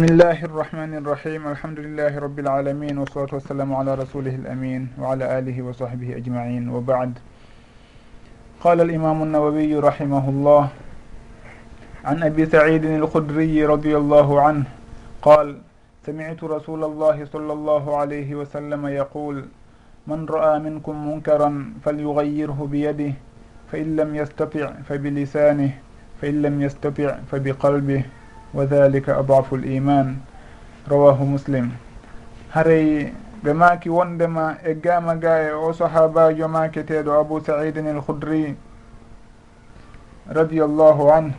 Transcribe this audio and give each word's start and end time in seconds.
بسم 0.00 0.12
الله 0.16 0.44
الرحمن 0.44 0.94
الرحيم 0.94 1.48
الحمد 1.48 1.78
لله 1.80 2.18
رب 2.18 2.38
العالمين 2.38 2.98
والصلاة 2.98 3.32
والسلام 3.32 3.74
على 3.74 3.94
رسوله 3.94 4.34
الأمين 4.34 4.88
وعلى 4.98 5.38
آله 5.38 5.62
وصحبه 5.62 6.16
أجمعين 6.16 6.68
وبعد 6.68 7.12
قال 8.64 8.80
الإمام 8.80 9.22
النووي 9.22 9.76
رحمه 9.76 10.28
الله 10.28 10.68
عن 12.04 12.22
أبي 12.22 12.46
سعيد 12.46 12.84
الخدري 12.84 13.64
رضي 13.66 13.96
الله 13.96 14.40
عنه 14.40 14.64
قال 15.22 15.58
سمعت 16.06 16.44
رسول 16.44 16.84
الله 16.84 17.24
صلى 17.24 17.52
الله 17.52 17.96
عليه 17.96 18.34
وسلم 18.34 18.86
يقول 18.86 19.44
من 20.06 20.24
رأى 20.24 20.58
منكم 20.58 21.08
منكرا 21.08 21.72
فليغيره 21.84 22.68
بيده 22.72 23.12
فإن 23.72 23.96
لم 23.96 24.14
يستطع 24.14 24.72
فبلسانه 24.88 25.70
فإن 26.20 26.42
لم 26.42 26.62
يستطع 26.62 27.18
فبقلبه 27.30 28.04
وذلك 28.55 29.09
أضعف 29.09 29.53
الإيمان 29.53 30.15
رواه 30.91 31.23
مسلم 31.23 31.71
haray 32.55 33.11
ɓe 33.43 33.53
maaki 33.53 33.89
wondema 33.89 34.55
e 34.63 34.73
gama 34.75 35.15
ga 35.15 35.39
e 35.43 35.51
o 35.51 35.73
sahabajo 35.73 36.47
maketeɗo 36.47 37.11
abou 37.19 37.39
saidin 37.43 37.87
el 37.87 38.01
khudri 38.01 38.55
radiallahu 40.31 41.11
anh 41.11 41.33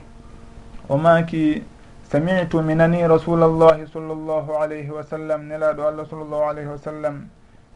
o 0.88 0.96
maaki 0.98 1.64
samitu 2.12 2.62
mi 2.62 2.74
nani 2.74 3.00
rasula 3.08 3.46
allahi 3.46 3.86
sall 3.88 4.12
llahu 4.12 4.60
alayhi 4.60 4.90
wa 4.90 5.02
sallam 5.02 5.48
nelaɗo 5.48 5.88
allah 5.88 6.04
sall 6.06 6.28
llahu 6.28 6.44
alayhi 6.50 6.68
wa 6.68 6.78
sallam 6.78 7.28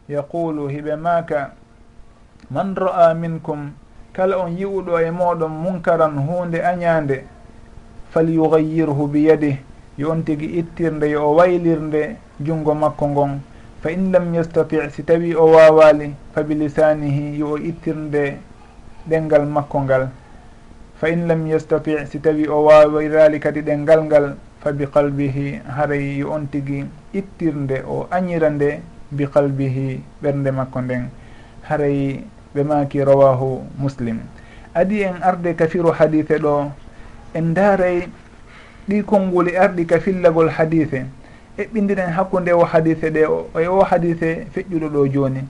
yaqulu 0.08 0.68
hiɓe 0.68 0.96
maaka 1.00 1.52
man 2.50 2.74
ra'a 2.76 3.14
minkum 3.14 3.72
kala 4.12 4.36
on 4.38 4.52
yi'uɗo 4.52 5.00
e 5.00 5.10
moɗon 5.10 5.48
munkaran 5.50 6.18
hunde 6.28 6.60
añande 6.62 7.24
falyugayirhu 8.15 9.11
biyadih 9.11 9.59
yo 9.99 10.15
on 10.15 10.23
tigi 10.23 10.63
ittirde 10.63 11.11
yo 11.11 11.19
o 11.27 11.35
waylirde 11.35 12.15
junngo 12.39 12.71
makko 12.71 13.11
ngon. 13.11 13.31
Fa 13.83 13.91
in 13.91 14.11
lam 14.15 14.31
yastati 14.31 14.79
si 14.87 15.03
tawi 15.03 15.35
o 15.35 15.51
wawali 15.51 16.15
fa 16.31 16.43
bilisanihi 16.47 17.35
yo 17.35 17.51
o 17.53 17.57
ittirde 17.59 18.39
ɗengal 19.03 19.43
makko 19.43 19.83
ngal. 19.83 20.07
Fa 20.95 21.11
in 21.11 21.27
lam 21.27 21.43
yastati 21.43 22.07
si 22.07 22.23
tawi 22.23 22.47
o 22.47 22.63
wawirali 22.71 23.39
kadi 23.39 23.61
ɗengal 23.61 24.07
ngal 24.07 24.39
fa 24.63 24.71
bi 24.71 24.87
qalbihi 24.87 25.67
haray 25.67 26.23
yo 26.23 26.31
on 26.31 26.47
tigi 26.47 26.87
ittirde 27.11 27.83
o 27.83 28.07
añira 28.11 28.49
nde 28.49 28.79
bi 29.11 29.27
qalbihi 29.27 29.99
ɓernde 30.23 30.51
makko 30.55 30.81
nden. 30.81 31.11
Haray 31.67 32.23
ɓe 32.55 32.63
maki 32.63 33.03
rawahu 33.03 33.59
muslim. 33.77 34.23
Adi 34.73 35.03
en 35.03 35.19
arde 35.21 35.55
kafiru 35.55 35.91
hadithe 35.91 36.39
ɗo 36.39 36.71
en 37.35 37.53
daaray 37.53 38.07
ɗi 38.89 39.03
konnguli 39.03 39.51
e 39.53 39.57
arɗi 39.57 39.85
ka 39.85 39.99
fillagol 39.99 40.49
hadise. 40.49 41.05
Eɓɓindiren 41.57 42.11
hakkunde 42.15 42.51
o 42.53 42.63
hadise 42.65 43.09
ɗe 43.11 43.21
e 43.61 43.67
o 43.67 43.83
hadise 43.83 44.47
feƴƴuɗo 44.53 44.87
ɗo 44.89 45.07
jooni. 45.13 45.41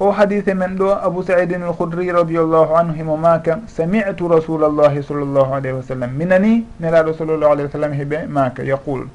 O 0.00 0.10
hadise 0.12 0.54
men 0.54 0.76
ɗo 0.76 0.90
abou 1.02 1.22
saidin 1.22 1.62
al 1.62 1.72
khoudri 1.74 2.10
radiallahu 2.12 2.74
anhu 2.76 2.94
himo 2.96 3.16
maka 3.16 3.60
sami'tu 3.66 4.28
rasulallahi 4.28 5.02
sall 5.02 5.24
llahu 5.26 5.52
alayhi 5.54 5.76
wa 5.76 5.82
sallam. 5.82 6.10
Minani 6.16 6.64
nelaɗo 6.80 7.12
sallllahu 7.14 7.52
alayhi 7.52 7.68
wa 7.68 7.72
sallam 7.72 7.92
heɓe 7.92 8.26
maka 8.28 8.62
yaqul 8.64 9.06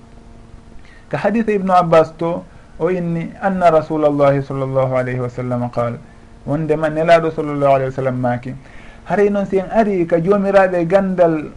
ka 1.12 1.18
hadise 1.18 1.52
ibnu 1.56 1.72
abbas 1.76 2.14
to 2.18 2.42
o 2.80 2.88
inni 2.90 3.30
anna 3.44 3.70
rasulallahi 3.70 4.42
sall 4.42 4.64
llahu 4.64 4.96
alayhi 4.96 5.20
wa 5.20 5.28
sallam 5.30 5.70
qal 5.70 6.00
wondema 6.48 6.88
nelaɗo 6.90 7.32
sallllahu 7.36 7.74
alayhi 7.76 7.90
wa 7.92 7.98
sallam 8.00 8.16
maki 8.18 8.56
haray 9.06 9.30
noon 9.30 9.46
si 9.46 9.58
en 9.60 9.68
ari 9.76 10.08
ka 10.08 10.18
jomiraɓe 10.24 10.88
gandal 10.88 11.52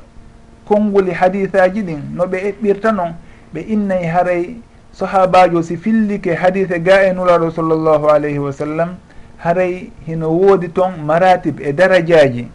konnguli 0.69 1.13
hadisaji 1.13 1.83
ɗin 1.83 2.01
no 2.15 2.25
ɓe 2.27 2.39
eɓɓirta 2.49 2.93
noon 2.93 3.15
ɓe 3.55 3.61
innayi 3.61 4.07
haray 4.07 4.57
sahabajo 4.93 5.63
si 5.63 5.77
fillike 5.77 6.35
hadise 6.35 6.79
ga 6.83 7.03
e 7.07 7.13
nuraɗo 7.13 7.51
sallllahu 7.51 8.09
alayhi 8.09 8.39
wa 8.39 8.53
sallam 8.53 8.97
haray 9.39 9.91
hino 10.07 10.29
woodi 10.31 10.69
toon 10.69 10.93
maratib 11.05 11.61
e 11.61 11.73
darajaji. 11.73 12.47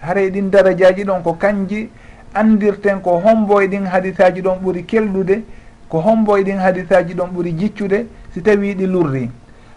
Haray 0.00 0.30
ɗin 0.30 0.50
darajaji 0.50 1.04
ɗon 1.04 1.22
ko 1.22 1.32
kanji 1.34 1.88
andirten 2.34 3.00
ko 3.02 3.18
homboye 3.20 3.68
ɗin 3.68 3.86
hadisaji 3.86 4.40
ɗon 4.42 4.58
ɓuuri 4.62 4.82
kelɗude 4.86 5.42
ko 5.88 6.00
homboye 6.00 6.44
ɗin 6.44 6.58
hadisaji 6.58 7.14
ɗon 7.14 7.28
ɓuuri 7.34 7.52
jiccude 7.58 8.06
si 8.32 8.40
tawi 8.42 8.74
ɗi 8.74 8.86
lurri. 8.86 9.30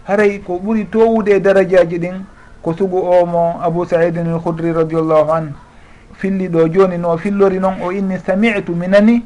Haray 0.04 0.38
ko 0.40 0.58
ɓuuri 0.58 0.84
towude 0.90 1.28
e 1.36 1.40
darajaji 1.40 1.98
ɗin 1.98 2.24
ko 2.62 2.72
sugu 2.72 2.98
omo 2.98 3.60
abou 3.62 3.84
saidin 3.84 4.26
al 4.28 4.38
hudri 4.40 4.72
radiallahu 4.72 5.30
anhu 5.32 5.52
filliɗo 6.14 6.68
joni 6.68 6.98
no 6.98 7.16
fillori 7.16 7.58
noon 7.58 7.80
o 7.82 7.90
inni 7.92 8.18
sami'tu 8.18 8.72
minani 8.74 9.22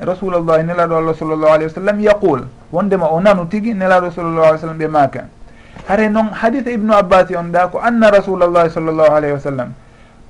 rasulullahi 0.00 0.62
nelaɗo 0.64 0.96
allah 0.96 1.14
sallllahu 1.14 1.52
alayhi 1.52 1.64
wa 1.72 1.74
sallam 1.74 2.00
yaqul 2.00 2.40
wondema 2.72 3.06
o 3.10 3.20
nanu 3.20 3.46
tigui 3.48 3.74
nelaɗo 3.74 4.10
sallllahu 4.10 4.44
alih 4.46 4.54
w 4.56 4.60
sallam 4.60 4.78
ɓe 4.78 4.88
maka 4.88 5.24
hare 5.88 6.08
noon 6.08 6.28
hadita 6.32 6.70
ibnu 6.70 6.92
abbas 6.94 7.26
on 7.36 7.50
ɗa 7.52 7.68
ko 7.70 7.78
anna 7.82 8.10
rasulullahi 8.10 8.70
sallllahu 8.70 9.12
alayhi 9.12 9.32
wa 9.34 9.40
sallam 9.40 9.72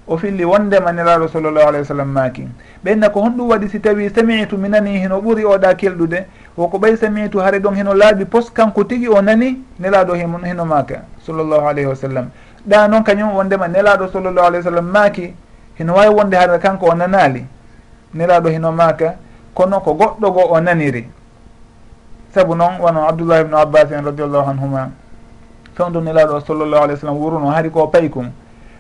o 0.07 0.17
filli 0.17 0.45
wondema 0.45 0.93
nelaɗo 0.93 1.29
sallllahu 1.29 1.69
alayhi 1.69 1.83
wa 1.85 1.89
sallam 1.89 2.09
maki 2.13 2.49
ɓenna 2.85 3.11
ko 3.13 3.21
honɗum 3.21 3.49
waɗi 3.51 3.69
si 3.69 3.81
tawi 3.81 4.09
samitu 4.11 4.57
mi 4.57 4.69
nani 4.69 4.99
heno 5.01 5.21
ɓuuri 5.21 5.45
oɗa 5.45 5.75
kelɗude 5.77 6.25
woko 6.57 6.79
ɓay 6.79 6.97
samitu 6.97 7.39
hare 7.41 7.59
ɗon 7.61 7.75
hino 7.77 7.93
laaɓi 7.95 8.25
pos 8.25 8.51
kanko 8.51 8.85
tigui 8.85 9.09
o 9.09 9.21
nani 9.21 9.59
nelaɗo 9.81 10.15
hino 10.15 10.65
maka 10.65 11.03
sallllahu 11.27 11.69
alayhi 11.69 11.87
wa 11.89 11.95
sallam. 11.97 12.27
ɗa 12.67 12.89
noon 12.89 13.03
kañum 13.05 13.35
wondema 13.37 13.69
nelaɗo 13.69 14.09
sallllahu 14.13 14.47
alih 14.47 14.59
w 14.61 14.63
sallam 14.65 14.87
maaki 14.91 15.35
hino 15.79 15.95
wawi 15.95 16.15
wonde 16.15 16.37
haɗa 16.37 16.59
kanko 16.59 16.87
o 16.87 16.95
nanali 16.95 17.47
nelaɗo 18.15 18.49
hino 18.49 18.73
maaka 18.73 19.15
kono 19.55 19.81
ko 19.81 19.93
goɗɗo 19.95 20.31
goo 20.33 20.49
o 20.55 20.61
naniri. 20.61 21.09
Saabu 22.35 22.55
noon 22.55 22.79
wono 22.81 23.09
abdoullah 23.09 23.41
ibnu 23.41 23.57
abbas 23.57 23.91
en 23.93 24.05
radiallahu 24.05 24.51
anhuma 24.51 24.91
fewdo 25.75 26.01
nelaɗo 26.01 26.41
sallllahu 26.41 26.83
alih 26.85 26.95
w 26.95 26.99
sallam 27.01 27.17
wuruno 27.17 27.47
haari 27.51 27.71
ko 27.71 27.87
paykum 27.89 28.31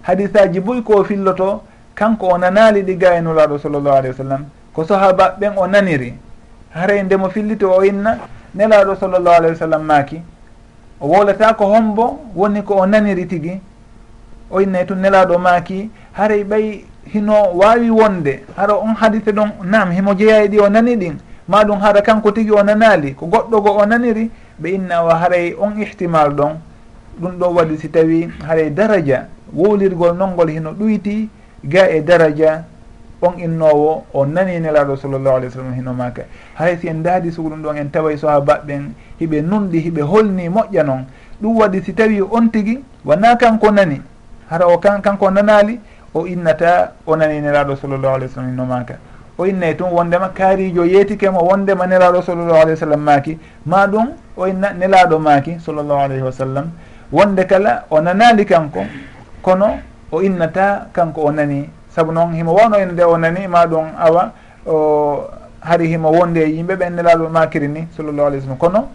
hadisaji 0.02 0.60
boyi 0.60 0.82
ko 0.82 1.04
filloto 1.04 1.62
kanko 1.94 2.26
o 2.28 2.38
nanali 2.38 2.82
ɗi 2.82 2.96
ga 2.98 3.14
e 3.16 3.20
nulaɗo 3.20 3.58
sallllahu 3.58 3.96
alih 3.96 4.10
wa 4.10 4.16
sallam. 4.16 4.44
Ko 4.74 4.84
sahaba 4.84 5.36
ɓen 5.40 5.52
o 5.56 5.66
naniri. 5.66 6.14
Haray 6.74 7.02
ndemo 7.02 7.30
fillito 7.30 7.70
o 7.72 7.82
inna 7.84 8.18
nelaɗo 8.54 8.96
sallllahu 8.96 9.36
alih 9.36 9.50
wa 9.50 9.56
sallam 9.56 9.82
maaki. 9.82 10.22
o 11.00 11.06
wolata 11.09 11.54
ko 11.54 11.66
hombo 11.66 12.19
woni 12.34 12.62
ko 12.62 12.75
o 12.75 12.86
naniri 12.86 13.26
tigi. 13.26 13.60
O 14.50 14.60
innay 14.60 14.82
e 14.82 14.86
tun 14.86 14.98
nelaɗo 14.98 15.38
maaki 15.38 15.91
haray 16.12 16.44
ɓay 16.44 16.84
hino 17.12 17.34
wawi 17.54 17.91
wonde. 17.91 18.44
Hara 18.56 18.75
on 18.75 18.94
hadise 18.94 19.32
ɗon 19.32 19.50
nam 19.64 19.91
himo 19.91 20.14
jeeyayi 20.14 20.48
ɗi 20.48 20.60
o 20.60 20.69
nani 20.69 20.97
ɗin. 20.97 21.16
Ma 21.48 21.64
ɗum 21.64 21.81
hara 21.81 22.03
kanko 22.03 22.32
tigi 22.32 22.50
o 22.50 22.62
nanali 22.62 23.14
ko 23.14 23.26
goɗɗo 23.26 23.60
go 23.62 23.70
o 23.78 23.87
naniri 23.87 24.31
ɓe 24.60 24.69
innawa 24.75 25.14
haray 25.14 25.54
on 25.58 25.81
ihtimal 25.81 26.31
ɗon. 26.31 26.56
Ɗum 27.20 27.38
ɗo 27.38 27.47
waɗi 27.54 27.78
si 27.78 27.88
tawi 27.88 28.28
haray 28.47 28.70
daraja. 28.70 29.28
Wowlirgol 29.54 30.16
nonngol 30.16 30.50
hino 30.50 30.72
ɗuyti 30.72 31.28
ga 31.64 31.88
e 31.91 32.00
daraja. 32.00 32.64
on 33.22 33.38
innowo 33.38 34.04
o 34.14 34.24
nani 34.26 34.54
e 34.54 34.60
nelaɗo 34.60 34.96
sallllahu 34.96 35.36
alih 35.36 35.48
w 35.48 35.52
sallam 35.52 35.74
hino 35.74 35.92
maka 35.94 36.22
hay 36.54 36.76
si 36.78 36.88
en 36.88 37.02
daadi 37.02 37.32
sugu 37.32 37.50
ɗum 37.50 37.62
ɗon 37.62 37.76
en 37.76 37.90
taway 37.90 38.16
sahabaɓe 38.16 38.80
hiɓe 39.20 39.42
nunɗi 39.42 39.78
hiɓe 39.80 40.02
holni 40.02 40.48
moƴƴa 40.48 40.84
noon. 40.84 41.04
Ɗum 41.42 41.56
waɗi 41.56 41.82
si 41.84 41.92
tawi 41.94 42.20
on 42.22 42.48
tigui 42.50 42.82
wona 43.04 43.36
kanko 43.36 43.70
nani? 43.70 44.00
Hara 44.50 44.66
o 44.66 44.78
kan 44.78 45.00
kanko 45.02 45.30
nanali 45.30 45.80
o 46.14 46.26
innata 46.26 46.92
o 47.06 47.16
nani 47.16 47.36
e 47.36 47.40
nelaɗo 47.40 47.76
sallllahu 47.76 48.14
alih 48.14 48.26
w 48.28 48.32
sallam 48.34 48.50
hino 48.50 48.64
maka 48.66 48.98
o 49.38 49.46
innayi 49.46 49.76
tun 49.76 49.90
wondema 49.92 50.28
kaarijo 50.28 50.84
yeetikemo 50.84 51.38
wondema 51.40 51.86
nelaɗo 51.86 52.22
sallllahu 52.22 52.54
alayhi 52.58 52.70
wa 52.70 52.76
sallam 52.76 53.00
maaki. 53.00 53.38
Ma 53.66 53.86
ɗum 53.86 54.08
o 54.36 54.46
inna 54.46 54.72
nelaɗo 54.74 55.18
maaki 55.18 55.58
sallllahu 55.60 56.00
alayhi 56.00 56.22
wa 56.22 56.32
sallam. 56.32 56.70
Wonde 57.12 57.44
kala 57.46 57.84
o 57.90 58.00
nanali 58.00 58.44
kanko. 58.44 58.84
Kono 59.42 59.78
o 60.10 60.22
innata 60.22 60.88
kanko 60.92 61.22
o 61.22 61.30
nani 61.30 61.68
saabu 61.94 62.12
noon 62.12 62.34
himo 62.34 62.54
wawno 62.54 62.76
en 62.76 62.93
nde 62.93 63.03
o 63.04 63.16
nani 63.19 63.47
ma 63.49 63.66
ɗum 63.66 63.87
awa 63.99 64.32
o 64.66 65.31
hari 65.60 65.88
himo 65.88 66.10
wonde 66.10 66.38
e 66.43 66.49
yimɓe 66.56 66.76
ɓen 66.76 66.93
e 66.93 66.97
nelaɗo 66.97 67.29
makiri 67.29 67.69
ni 67.69 67.88
sallllahu 67.96 68.26
alih 68.29 68.38
w 68.38 68.43
sallam. 68.43 68.58
Kono 68.58 68.88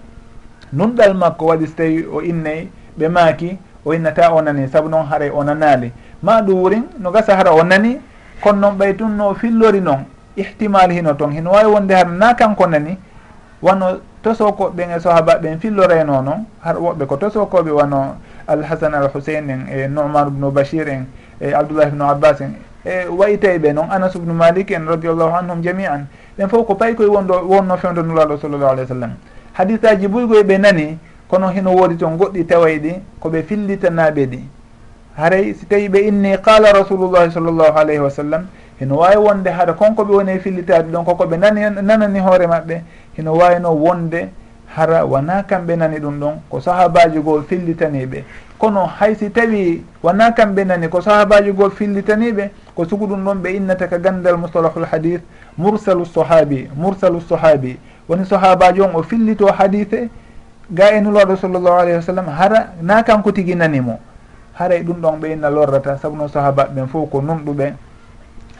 nunɗal 0.74 1.14
makko 1.14 1.46
waɗi 1.46 1.68
so 1.68 1.74
tawi 1.78 2.06
o 2.12 2.22
innayi 2.22 2.70
ɓe 2.98 3.08
maaki 3.10 3.58
o 3.86 3.94
innata 3.94 4.32
o 4.34 4.42
nani 4.42 4.68
saabu 4.68 4.90
noon 4.90 5.06
haray 5.06 5.30
o 5.30 5.44
nanali 5.44 5.92
ma 6.22 6.42
ɗum 6.42 6.56
wurin 6.62 6.84
no 7.00 7.12
gasa 7.12 7.36
hara 7.36 7.52
o 7.54 7.64
nani 7.64 8.00
kono 8.42 8.60
noon 8.60 8.78
ɓay 8.78 8.96
tun 8.98 9.10
no 9.18 9.34
fillori 9.34 9.82
noon 9.82 10.06
ihtimal 10.38 10.92
hino 10.92 11.14
toon. 11.14 11.32
Hino 11.32 11.52
wawi 11.52 11.70
wonde 11.72 11.92
har 11.94 12.08
na 12.08 12.34
kanko 12.34 12.68
nani 12.68 12.98
wano 13.62 14.00
tosokoɓeɓen 14.24 14.96
e 14.98 15.00
sahaba 15.00 15.38
ɓen 15.38 15.60
filloreno 15.60 16.22
noon 16.22 16.46
har 16.62 16.76
woɓɓe 16.76 17.06
ko 17.06 17.18
tosokoɓe 17.18 17.72
wano 17.72 18.16
alhasan 18.48 18.94
al 18.94 19.10
husein 19.14 19.50
en 19.50 19.68
e 19.70 19.88
nomar 19.88 20.28
ubnu 20.28 20.52
bachir 20.52 20.88
en 20.90 21.06
e 21.42 21.54
abdoullah 21.54 21.88
ibnu 21.88 22.04
abbas 22.04 22.42
en 22.42 22.56
e 22.86 23.08
wayitayɓe 23.08 23.74
noon 23.74 23.88
anas 23.92 24.16
ubnu 24.16 24.34
malik 24.34 24.72
en 24.72 24.86
radiallahu 24.86 25.36
anhum 25.36 25.62
jami 25.64 25.86
an 25.86 26.08
ɓen 26.38 26.50
fof 26.50 26.66
ko 26.68 26.76
pay 26.76 26.94
koye 26.96 27.10
wonɗo 27.10 27.48
wonno 27.48 27.78
fewdo 27.78 28.02
nulaɗo 28.04 28.38
sallllahu 28.38 28.72
alih 28.72 28.84
w 28.84 28.88
sallam. 28.88 29.12
Hadis 29.54 29.84
aji 29.84 30.08
ɓuygoye 30.08 30.44
ɓe 30.44 30.58
nani 30.60 30.98
kono 31.30 31.48
hino 31.50 31.72
woodi 31.72 31.96
toon 31.98 32.18
goɗɗi 32.18 32.46
taway 32.48 32.80
ɗi 32.80 32.94
koɓe 33.22 33.44
fillitanaɓe 33.44 34.26
ɗi. 34.26 34.40
Haray 35.18 35.54
si 35.54 35.66
tawi 35.66 35.88
ɓe 35.90 36.08
inni 36.08 36.38
qala 36.42 36.74
rasulullahi 36.74 37.32
sallllahu 37.32 37.78
alayhi 37.78 38.00
wa 38.02 38.10
sallam 38.10 38.48
hino 38.80 38.96
wawi 38.98 39.16
wonde 39.18 39.48
hara 39.50 39.74
konko 39.74 40.04
ɓe 40.04 40.14
woni 40.16 40.32
e 40.32 40.40
fillitade 40.40 40.92
ɗon 40.92 41.06
kokoɓe 41.06 41.38
nani 41.38 41.62
nanani 41.82 42.20
hoore 42.20 42.48
maɓɓe 42.48 42.82
hino 43.18 43.34
wawino 43.38 43.72
wonde 43.72 44.30
hara 44.76 45.06
wona 45.06 45.44
kamɓe 45.44 45.76
nani 45.78 46.00
ɗum 46.00 46.20
ɗon 46.20 46.34
ko 46.50 46.60
sahabaji 46.60 47.20
goo 47.20 47.42
fillitaniɓe 47.42 48.24
kono 48.64 48.86
haysi 48.86 49.30
tawi 49.30 49.84
wona 50.04 50.32
kamɓe 50.32 50.64
nani 50.66 50.88
ko 50.88 51.02
sahabaji 51.02 51.52
goo 51.52 51.70
fillitaniɓe 51.70 52.50
ko 52.76 52.86
sugu 52.88 53.08
ɗum 53.08 53.24
ɗon 53.26 53.38
ɓe 53.44 53.50
innata 53.58 53.88
ka 53.90 53.98
gandal 54.00 54.38
mustalahul 54.38 54.86
hadith 54.88 55.20
mursalu 55.58 56.06
sahabi 56.06 56.70
mursalu 56.76 57.20
sahabi. 57.22 57.78
Woni 58.08 58.26
sahabaji 58.26 58.80
on 58.82 58.96
o 58.96 59.04
fillito 59.04 59.48
hadise 59.52 60.08
ga 60.72 60.96
e 60.96 61.02
nulaɗo 61.02 61.36
sallllahu 61.36 61.76
alayhi 61.76 61.96
wa 62.00 62.02
sallam 62.02 62.28
hara 62.28 62.72
na 62.82 63.04
kanko 63.04 63.32
tigi 63.34 63.54
nanimo 63.56 64.00
haray 64.54 64.80
ɗum 64.84 65.02
ɗon 65.02 65.20
ɓe 65.20 65.32
inna 65.34 65.50
lorrata 65.50 65.98
saabu 65.98 66.16
no 66.16 66.28
sahabaɓe 66.28 66.72
ɓen 66.74 66.88
fof 66.88 67.10
ko 67.10 67.20
numɗuɓe 67.22 67.74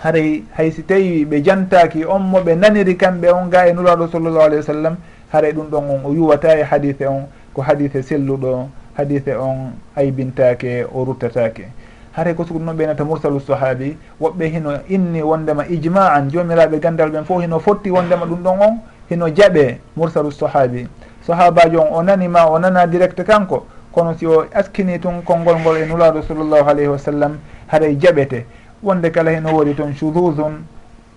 haray 0.04 0.44
haysi 0.58 0.84
tawi 0.84 1.24
ɓe 1.26 1.42
jantaki 1.44 2.04
on 2.06 2.20
mo 2.28 2.40
ɓe 2.44 2.56
naniri 2.60 2.98
kamɓe 2.98 3.32
on 3.32 3.48
ga 3.50 3.68
e 3.68 3.74
nulaɗo 3.74 4.08
sallllahu 4.12 4.46
alayhi 4.52 4.68
wa 4.68 4.74
sallam 4.74 4.96
haray 5.32 5.54
ɗum 5.54 5.70
ɗon 5.72 5.84
on 5.90 6.02
o 6.04 6.14
yuwata 6.14 6.60
e 6.60 6.64
hadise 6.64 7.08
on 7.08 7.24
ko 7.54 7.62
hadise 7.62 8.04
selluɗo. 8.04 8.83
hadise 8.98 9.36
on 9.36 9.74
aybintake 9.96 10.86
o 10.94 11.04
ruttatake. 11.06 11.68
Hare 12.12 12.34
ko 12.34 12.46
sugu 12.46 12.60
noon 12.60 12.78
ɓeynata 12.78 13.04
mursalu 13.06 13.40
sahabi 13.40 13.98
woɓɓe 14.22 14.46
hino 14.52 14.72
inni 14.90 15.22
wondema 15.22 15.66
ijma 15.68 16.14
an 16.14 16.30
jomiraɓe 16.30 16.80
gandal 16.80 17.10
ɓen 17.10 17.24
fof 17.26 17.42
hino 17.42 17.60
fotti 17.60 17.90
wondema 17.92 18.26
ɗum 18.26 18.44
ɗon 18.44 18.60
on 18.62 18.80
hino 19.10 19.28
jaɓe 19.30 19.78
mursalu 19.98 20.32
sahabi. 20.32 20.88
Sahabajo 21.26 21.80
on 21.82 21.94
o 21.94 22.04
nanima 22.04 22.46
o 22.46 22.60
nana 22.60 22.86
direct 22.88 23.24
kanko 23.26 23.66
kono 23.92 24.14
si 24.18 24.28
o 24.28 24.46
askini 24.54 25.00
tun 25.00 25.22
konngol 25.24 25.60
ngol 25.60 25.78
e 25.78 25.86
nulaɗo 25.86 26.22
sallllahu 26.22 26.70
alayhi 26.70 26.88
wa 26.90 26.98
sallam 27.00 27.38
haray 27.68 27.96
jaɓete. 27.98 28.46
Wonde 28.84 29.10
kala 29.12 29.32
heno 29.32 29.50
wori 29.54 29.74
toon 29.74 29.94
chudusun 29.96 30.66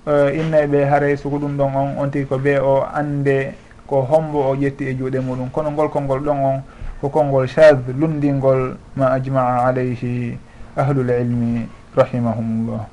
e, 0.06 0.40
innayɓe 0.40 0.80
e 0.80 0.84
haray 0.84 1.16
sugu 1.16 1.38
ɗum 1.38 1.56
ɗon 1.58 1.76
on 1.76 1.88
on 1.98 2.10
tigi 2.10 2.24
ko 2.26 2.36
ɓe 2.38 2.58
o 2.60 2.86
ande 2.94 3.52
ko 3.86 4.00
hombo 4.00 4.38
o 4.50 4.54
ƴetti 4.56 4.84
e 4.88 4.94
juuɗe 4.96 5.20
muɗum. 5.20 5.50
Kono 5.52 5.70
ngol 5.72 5.90
konngol 5.90 6.20
ɗon 6.20 6.38
on 6.40 6.62
ko 7.00 7.08
konngol 7.08 7.46
chad 7.48 7.84
lundingol 7.92 8.76
ma 8.96 9.12
ajmaa 9.12 9.68
alayhi 9.68 10.38
ahlul 10.76 11.10
ilmi 11.10 11.68
rahimahumullah. 11.96 12.86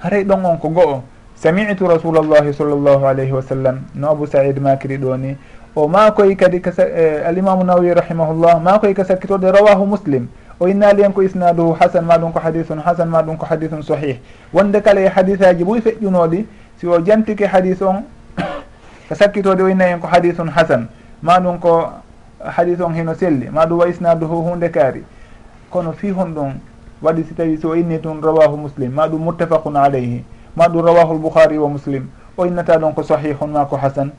Haray 0.00 0.24
ɗon 0.24 0.44
on 0.46 0.56
ko 0.58 0.68
go'o 0.68 1.02
samitu 1.36 1.86
rasulallahi 1.86 2.52
sall 2.54 2.74
llahu 2.74 3.04
alayhi 3.06 3.32
wa 3.32 3.42
sallam. 3.42 3.82
No 3.94 4.10
abou 4.10 4.26
saïd 4.26 4.58
makiri 4.58 4.98
ɗo 4.98 5.16
ni. 5.18 5.36
O 5.76 5.88
makoy 5.88 6.34
kadi 6.36 6.62
eh, 6.78 7.22
alimamu 7.26 7.64
nawawi 7.64 7.94
rahimahullah 7.94 8.60
makoy 8.60 8.94
ka 8.94 9.04
sakkitode 9.04 9.46
rawahu 9.52 9.86
muslim. 9.86 10.28
O 10.58 10.66
innali 10.68 11.02
hen 11.02 11.12
ko 11.12 11.22
isnaduhu 11.22 11.72
hasan 11.78 12.04
ma 12.04 12.18
ɗum 12.18 12.32
ko 12.32 12.40
hadisun 12.40 12.78
hasan 12.78 13.08
ma 13.08 13.22
ɗum 13.22 13.36
ko 13.38 13.46
hadisun 13.46 13.82
sahih. 13.82 14.18
Wonde 14.52 14.80
kala 14.82 15.00
e 15.00 15.08
hadis 15.08 15.40
aji 15.40 15.64
ɓuuri 15.64 15.80
feƴƴunoɗi 15.80 16.44
si 16.80 16.86
o 16.86 16.98
jantike 17.04 17.46
hadis 17.46 17.80
on 17.82 18.02
ka 19.08 19.14
sakkitode 19.14 19.60
o 19.62 19.68
inna 19.68 19.84
hen 19.84 20.00
ko 20.00 20.06
hadisun 20.06 20.48
hasan 20.48 20.88
ma 21.22 21.38
ɗum 21.40 21.58
ko 21.60 21.92
hadis 22.44 22.80
on 22.80 22.94
heno 22.94 23.14
selli 23.14 23.50
ma 23.50 23.66
ɗum 23.66 23.78
wa 23.78 23.88
isnaduhu 23.88 24.42
hunde 24.42 24.68
kaari. 24.70 25.04
Kono 25.70 25.92
fi 25.92 26.10
hon 26.10 26.34
ɗum 26.34 26.52
waɗi 27.02 27.24
si 27.28 27.34
tawi 27.34 27.58
so 27.60 27.74
inni 27.76 27.98
tun 28.00 28.20
rawahu 28.22 28.56
muslim 28.56 28.92
ma 28.92 29.06
ɗum 29.08 29.18
muttafaqun 29.24 29.76
aleyhi 29.76 30.24
ma 30.56 30.68
ɗum 30.68 30.84
rawahu 30.86 31.14
lboukhari 31.14 31.58
wa 31.58 31.68
muslim. 31.68 32.08
O 32.36 32.46
innata 32.46 32.78
ɗon 32.78 32.94
ko 32.94 33.02
sahihun 33.02 33.50
ma 33.50 33.64
ko 33.66 33.76
hasan. 33.76 34.10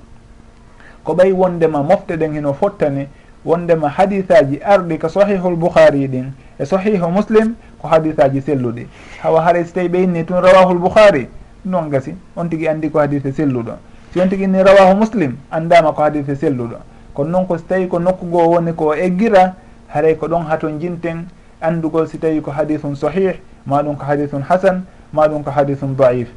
Ko 1.04 1.14
ɓay 1.14 1.32
wondema 1.32 1.84
mofte 1.84 2.18
ɗen 2.18 2.34
heno 2.34 2.54
fottani 2.54 3.08
wondema 3.46 3.90
hadisaji 3.90 4.60
arɗi 4.64 4.98
ko 5.00 5.08
sahihul 5.10 5.56
bouhari 5.56 6.08
ɗin. 6.08 6.32
E 6.60 6.66
sahihu 6.66 7.10
muslim 7.10 7.56
ko 7.82 7.88
hadisaji 7.88 8.42
selluɗi. 8.42 8.88
Hawa 9.24 9.42
haray 9.42 9.66
so 9.66 9.74
tawi 9.74 9.90
ɓe 9.90 10.04
inni 10.04 10.26
tun 10.26 10.42
rawahul 10.42 10.78
bouhari 10.78 11.28
noon 11.66 11.90
gasi. 11.90 12.16
On 12.36 12.46
tigui 12.48 12.68
andi 12.68 12.90
ko 12.92 13.00
hadise 13.00 13.32
selluɗo. 13.34 13.74
Si 14.14 14.20
on 14.22 14.28
tigui 14.30 14.44
inni 14.46 14.64
rawahu 14.64 14.96
muslim 14.98 15.38
andama 15.52 15.92
ko 15.94 16.04
hadise 16.04 16.36
selluɗo. 16.36 16.78
kono 17.13 17.30
noon 17.30 17.46
ko 17.48 17.58
so 17.58 17.63
tawi 17.68 17.88
ko 17.88 18.00
nokku 18.00 18.25
goo 18.25 18.50
woni 18.56 18.74
ko 18.74 18.94
eggira 18.96 19.56
haray 19.88 20.16
ko 20.16 20.28
ɗon 20.28 20.46
haton 20.48 20.80
jinten 20.80 21.28
anndugol 21.62 22.08
si 22.08 22.18
tawi 22.18 22.42
ko 22.42 22.52
hadisum 22.52 22.96
sahih 22.96 23.36
ma 23.66 23.84
ɗum 23.84 23.96
ko 23.98 24.06
hadisum 24.06 24.42
hasan 24.42 24.86
ma 25.13 25.28
ɗum 25.28 25.44
ko 25.44 25.52
hadisum 25.52 25.96
daif 25.96 26.30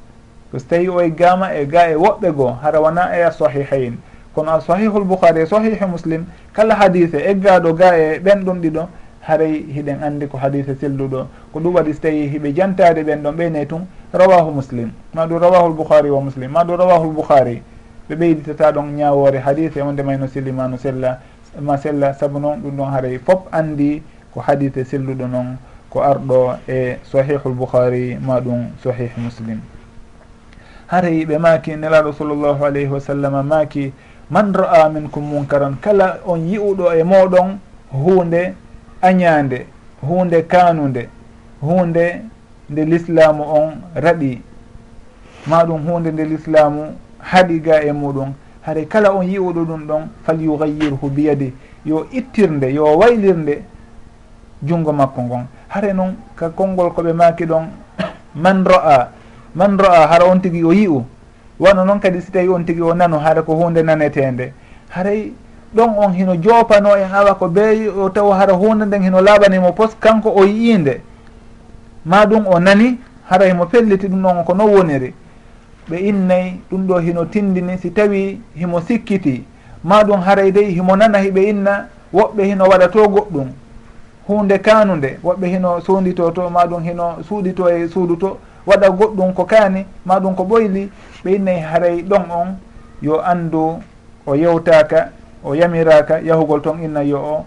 ko 0.50 0.58
so 0.58 0.66
tawi 0.68 0.88
o 0.88 1.00
eggama 1.00 1.54
e 1.54 1.66
ga 1.66 1.88
e, 1.88 1.92
e 1.92 1.96
woɓɓe 1.96 2.32
goo 2.34 2.52
hara 2.62 2.80
wona 2.80 3.16
e 3.16 3.22
a 3.22 3.30
sahihayn. 3.30 3.96
Kono 4.34 4.50
a 4.50 4.60
sahihul 4.60 5.04
boukhari 5.04 5.42
e 5.42 5.46
sahihu 5.46 5.86
muslim 5.86 6.26
kala 6.52 6.74
hadise 6.74 7.14
eggaɗo 7.18 7.74
ga 7.74 7.96
e 7.98 8.18
ɓen 8.18 8.44
ɗum 8.44 8.60
ɗiɗo 8.60 8.88
haray 9.20 9.64
hiɗen 9.70 10.02
andi 10.02 10.26
ko 10.26 10.38
hadise 10.38 10.74
selluɗo 10.74 11.26
ko 11.52 11.60
ɗum 11.60 11.74
waɗi 11.74 11.94
so 11.94 12.00
tawi 12.00 12.28
hiɓe 12.28 12.52
jantade 12.54 13.02
ɓen 13.04 13.22
ɗon 13.22 13.32
ɓeyne 13.36 13.66
tun 13.66 13.86
rawahu 14.12 14.50
muslim. 14.50 14.90
Ma 15.14 15.26
ɗum 15.26 15.38
rawahul 15.38 15.72
boukhari 15.72 16.10
wa 16.10 16.20
muslim 16.20 16.50
ma 16.50 16.64
ɗum 16.64 16.76
rawahul 16.76 17.14
boukhari 17.14 17.62
ɓe 18.08 18.14
ɓeyditata 18.16 18.72
ɗon 18.72 18.96
ñawore 18.96 19.38
hadis 19.38 19.76
wonde 19.76 20.02
mayno 20.02 20.26
no 20.26 20.68
no 20.68 20.76
sella 20.76 21.20
ma 21.60 21.76
sella. 21.78 22.12
Saabu 22.14 22.38
noon 22.38 22.60
ɗum 22.60 22.76
ɗon 22.76 22.90
haray 22.92 23.18
fof 23.18 23.46
andi 23.52 24.02
ko 24.32 24.40
hadise 24.40 24.84
selluɗo 24.84 25.26
noon 25.26 25.56
ko 25.90 26.00
arɗo 26.02 26.56
e 26.68 26.98
sahihul 27.04 27.54
bouhari 27.54 28.18
ma 28.20 28.40
ɗum 28.40 28.66
sahih 28.82 29.10
muslim. 29.16 29.60
Haray 30.88 31.24
ɓe 31.24 31.38
maaki 31.38 31.76
nelaɗo 31.76 32.12
sallllahu 32.12 32.64
alayhi 32.64 32.88
wa 32.88 33.00
sallam 33.00 33.46
maaki 33.46 33.92
man 34.30 34.52
ra'a 34.52 34.88
minkum 34.90 35.22
munkaran 35.24 35.76
kala 35.80 36.20
on 36.26 36.46
yi'uɗo 36.46 36.92
e 36.98 37.02
moɗon 37.02 37.58
hunde 37.92 38.54
añande 39.00 39.66
hunde 40.02 40.42
kanude 40.46 41.08
hunde 41.62 42.20
nde 42.68 42.84
l'islamu 42.84 43.42
on 43.44 43.70
raɗi. 43.94 44.42
Maɗum 45.46 45.86
hunde 45.86 46.12
nde 46.12 46.24
l'islamu 46.24 46.96
haɗiga 47.30 47.82
e 47.82 47.92
muɗum. 47.92 48.32
Hare 48.62 48.84
kala 48.86 49.12
on 49.12 49.22
yi'uɗo 49.26 49.64
ɗum 49.64 49.86
ɗon 49.86 50.02
fal 50.24 50.36
falyugayirhu 50.36 51.10
biyadi. 51.10 51.52
Yo 51.84 52.06
ittirnde 52.12 52.72
yo 52.72 52.84
waylirnde 52.98 53.62
junngo 54.62 54.92
makko 54.92 55.22
ngon. 55.22 55.46
Hare 55.68 55.92
noon 55.92 56.16
ka 56.36 56.48
konngol 56.50 56.90
koɓe 56.92 57.12
maaki 57.12 57.44
ɗon 57.44 57.64
man 58.34 58.64
ro'a 58.64 59.08
man 59.54 59.76
ro'a 59.78 60.06
hara 60.06 60.24
on 60.26 60.40
tigi 60.40 60.64
o 60.64 60.72
yi'u. 60.72 61.04
Wano 61.58 61.84
noon 61.84 62.00
kadi 62.00 62.20
si 62.20 62.30
tawi 62.32 62.48
on 62.48 62.64
tigi 62.64 62.80
o 62.80 62.94
nanu 62.94 63.18
hara 63.18 63.42
ko 63.42 63.54
hunde 63.54 63.82
nanetende 63.82 64.52
haray 64.88 65.32
ɗon 65.74 65.98
on 65.98 66.12
hino 66.12 66.36
jopano 66.36 66.96
en 66.96 67.12
awa 67.12 67.34
ko 67.34 67.48
be 67.48 67.88
o 67.88 68.08
taw 68.10 68.30
hara 68.32 68.52
hunde 68.54 68.84
nden 68.86 69.02
hino 69.02 69.20
laaɓanimo 69.20 69.72
pos 69.74 69.94
kanko 70.00 70.30
o 70.30 70.44
yi'inde 70.44 71.00
ma 72.06 72.24
ɗum 72.26 72.46
o 72.46 72.58
nani 72.58 72.98
haray 73.28 73.52
mo 73.52 73.66
felliti 73.66 74.08
ɗum 74.08 74.22
ɗon 74.22 74.44
ko 74.44 74.54
non 74.54 74.68
woniri. 74.70 75.14
ɓe 75.88 75.96
innayi 75.98 76.60
ɗum 76.70 76.86
ɗo 76.86 76.98
hino 76.98 77.24
tindini. 77.24 77.78
Si 77.78 77.90
tawi 77.90 78.40
himo 78.54 78.80
sikkiti 78.80 79.44
ma 79.84 80.02
ɗum 80.04 80.20
haray 80.20 80.50
dey 80.52 80.70
himo 80.74 80.96
nanahi 80.96 81.30
ɓe 81.30 81.48
inna 81.48 81.88
woɓɓe 82.12 82.42
hino 82.44 82.64
waɗa 82.64 82.88
to 82.88 83.08
goɗɗum. 83.08 83.48
Hunde 84.28 84.58
kanude 84.58 85.18
woɓɓe 85.22 85.46
hino 85.46 85.80
suudito 85.80 86.30
to 86.30 86.50
ma 86.50 86.64
ɗum 86.66 86.82
hino 86.82 87.16
suuɗito 87.28 87.68
e 87.70 87.88
suudu 87.88 88.16
to 88.16 88.38
waɗa 88.66 88.88
goɗɗum 88.90 89.32
ko 89.34 89.44
kaani 89.44 89.84
ma 90.06 90.18
ɗum 90.20 90.34
ko 90.34 90.44
ɓoyli 90.44 90.88
ɓe 91.24 91.30
innayi 91.36 91.60
haray 91.60 92.02
ɗon 92.02 92.30
on 92.30 92.56
yo 93.02 93.20
andu 93.20 93.78
o 94.26 94.34
yewtaka 94.34 95.10
o 95.44 95.54
yamiraka 95.54 96.20
yahugol 96.20 96.60
toon 96.62 96.82
inna 96.82 97.02
yo 97.02 97.18
o 97.18 97.44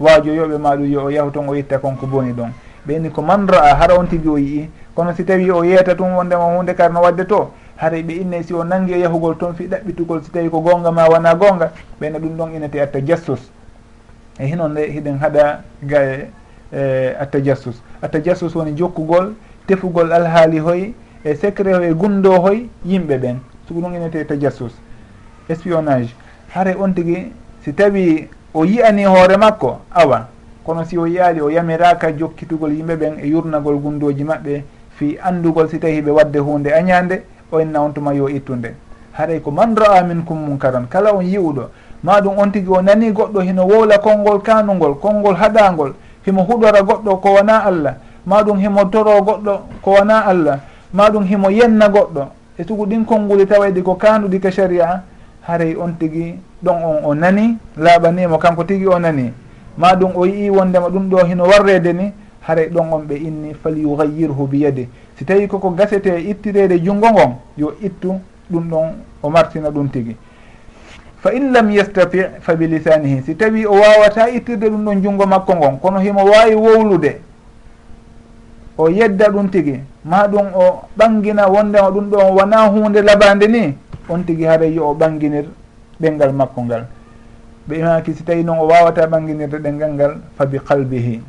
waajoyoɓe 0.00 0.58
maɗum 0.58 0.86
yo 0.92 1.04
o 1.04 1.10
yahu 1.10 1.30
toon 1.30 1.48
o 1.48 1.54
itta 1.54 1.78
konko 1.78 2.06
boni 2.06 2.32
ɗon. 2.32 2.50
Ɓe 2.86 2.94
inni 2.96 3.10
ko 3.10 3.20
man 3.22 3.46
ra'a 3.48 3.74
hara 3.74 3.98
on 3.98 4.06
tigi 4.06 4.28
o 4.28 4.36
yii. 4.38 4.70
Kono 4.94 5.12
si 5.14 5.24
tawi 5.24 5.50
o 5.50 5.62
yeeta 5.64 5.94
tum 5.94 6.14
wondema 6.16 6.44
hunde 6.56 6.74
kar 6.74 6.90
no 6.92 7.00
wadde 7.02 7.26
to 7.26 7.50
haray 7.76 8.02
ɓe 8.02 8.12
innay 8.20 8.42
si 8.42 8.54
o 8.54 8.64
nangi 8.64 8.92
e 8.92 8.98
yahugol 8.98 9.36
toon 9.36 9.54
fi 9.54 9.66
ɗaɓɓitugol 9.66 10.22
si 10.22 10.30
tawi 10.30 10.50
ko 10.50 10.60
gonga 10.60 10.90
ma 10.90 11.08
wona 11.08 11.34
gonga 11.34 11.72
ɓeyna 12.00 12.18
ɗum 12.18 12.36
ɗon 12.36 12.54
inete 12.54 12.80
atta 12.80 13.00
jassus 13.04 13.40
e 14.38 14.46
hinon 14.46 14.70
nde 14.70 14.90
hiɗen 14.90 15.18
haɗa 15.18 15.62
ga 15.82 16.00
e 16.02 17.14
atta 17.20 17.40
jassus 17.42 17.82
atta 18.02 18.20
jassus 18.22 18.54
woni 18.54 18.72
jokkugol 18.76 19.34
tefugol 19.66 20.12
alhaali 20.12 20.58
hoy 20.58 20.94
e 21.24 21.34
secret 21.34 21.74
hoy 21.74 21.90
e 21.90 21.94
gundo 21.94 22.40
hoy 22.40 22.68
yimɓe 22.84 23.18
ɓen. 23.18 23.36
Soko 23.68 23.80
ɗum 23.80 23.94
inete 23.94 24.20
atta 24.20 24.36
jassus 24.38 24.72
espionnage. 25.48 26.14
Haray 26.54 26.74
on 26.78 26.92
tigui 26.94 27.32
si 27.62 27.72
tawi 27.74 28.28
o 28.54 28.64
yiyani 28.64 29.04
hoore 29.04 29.36
makko 29.36 29.80
awa. 29.92 30.28
Kono 30.64 30.84
si 30.84 30.96
o 30.98 31.06
yiyali 31.06 31.40
o 31.40 31.50
yamiraka 31.50 32.12
jokkitugol 32.16 32.72
yimɓe 32.72 32.96
ɓen 32.96 33.18
e 33.22 33.26
yurnagol 33.28 33.76
gundoji 33.78 34.24
maɓɓe 34.24 34.62
fi 34.96 35.18
andugol 35.22 35.68
si 35.68 35.78
tawi 35.78 36.00
ɓe 36.00 36.10
wadde 36.10 36.38
hunde 36.38 36.68
añade 36.72 37.22
o 37.52 37.60
inna 37.60 37.80
on 37.82 37.92
tuma 37.92 38.12
yo 38.14 38.28
ittunde. 38.28 38.74
Haray 39.12 39.40
ko 39.40 39.50
man 39.50 39.74
ra'a 39.76 40.02
minkum 40.04 40.36
munkaran 40.38 40.86
kala 40.88 41.12
on 41.14 41.24
yi'uɗo. 41.24 41.68
Ma 42.02 42.20
ɗum 42.20 42.38
on 42.38 42.50
tigui 42.50 42.76
o 42.76 42.82
nani 42.82 43.10
goɗɗo 43.12 43.40
hino 43.40 43.66
wowla 43.66 43.98
konngol 43.98 44.40
kanugol 44.42 44.94
konngol 45.00 45.34
haɗagol 45.34 45.92
himo 46.26 46.42
huɗora 46.42 46.82
goɗɗo 46.82 47.16
ko 47.20 47.28
wona 47.34 47.64
allah. 47.64 47.94
Ma 48.26 48.42
ɗum 48.42 48.58
himo 48.58 48.84
toro 48.90 49.20
goɗɗo 49.22 49.60
ko 49.82 49.90
wona 49.90 50.26
allah. 50.26 50.60
Ma 50.92 51.08
ɗum 51.10 51.24
himo 51.24 51.50
yenna 51.50 51.88
goɗɗo. 51.88 52.26
E 52.58 52.64
tugu 52.64 52.86
ɗin 52.86 53.04
konnguli 53.04 53.46
tawayɗi 53.46 53.82
ko 53.82 53.94
kanuɗi 53.94 54.40
ka 54.40 54.50
sharia 54.50 55.02
haray 55.42 55.76
on 55.76 55.92
tigi 55.98 56.38
ɗon 56.64 56.84
on 56.84 57.04
o 57.04 57.14
nani 57.14 57.56
laaɓanimo 57.78 58.38
kanko 58.38 58.64
tigi 58.64 58.86
o 58.86 58.98
nani. 58.98 59.32
Ma 59.78 59.94
ɗum 59.94 60.12
o 60.14 60.26
yii 60.26 60.50
wondema 60.50 60.88
ɗum 60.88 61.08
ɗo 61.08 61.24
hino 61.26 61.44
warrede 61.44 61.92
ni 61.92 62.12
haray 62.46 62.68
ɗon 62.68 62.92
on 62.92 63.02
ɓe 63.06 63.14
inni 63.16 63.54
fal 63.54 63.76
yugayyirhu 63.76 64.46
biyadi. 64.46 64.88
Si 65.18 65.24
tawi 65.24 65.48
koko 65.48 65.70
gasete 65.70 66.08
ittirede 66.30 66.78
junngo 66.78 67.10
ngon 67.10 67.32
yo 67.58 67.74
ittu 67.82 68.20
ɗum 68.50 68.68
ɗon 68.70 68.86
o 69.22 69.30
martina 69.30 69.70
ɗum 69.70 69.88
tigi. 69.90 70.16
Fa 71.18 71.32
in 71.32 71.52
lam 71.52 71.70
yestati 71.70 72.18
fa 72.40 72.54
bilisanihi 72.54 73.22
si 73.22 73.34
tawi 73.34 73.66
o 73.66 73.72
wawata 73.72 74.30
ittirde 74.30 74.70
ɗum 74.70 74.84
ɗon 74.84 75.02
junngo 75.02 75.26
makko 75.26 75.54
ngon 75.56 75.78
kono 75.80 75.98
himo 75.98 76.24
wawi 76.24 76.54
wowlude 76.54 77.20
o 78.78 78.88
yedda 78.88 79.28
ɗum 79.28 79.48
tigi. 79.50 79.80
Ma 80.04 80.28
ɗum 80.28 80.46
o 80.54 80.82
ɓangina 80.96 81.48
wondema 81.48 81.90
ɗum 81.90 82.10
ɗon 82.10 82.30
wona 82.30 82.68
hunde 82.68 83.02
labade 83.02 83.48
ni 83.48 83.74
on 84.08 84.22
tigi 84.22 84.44
haray 84.44 84.72
yo 84.72 84.90
o 84.90 84.94
ɓanginir 84.94 85.46
ɗengal 86.00 86.32
makko 86.32 86.62
ngal. 86.62 86.86
Ɓe 87.68 87.78
imaki 87.78 88.14
si 88.14 88.22
tawi 88.22 88.44
noon 88.44 88.58
o 88.60 88.66
wawata 88.68 89.06
ɓanginirde 89.06 89.58
ɗengal 89.58 89.92
ngal 89.94 90.16
fa 90.36 90.46
bi 90.46 90.58
qalbihi. 90.60 91.20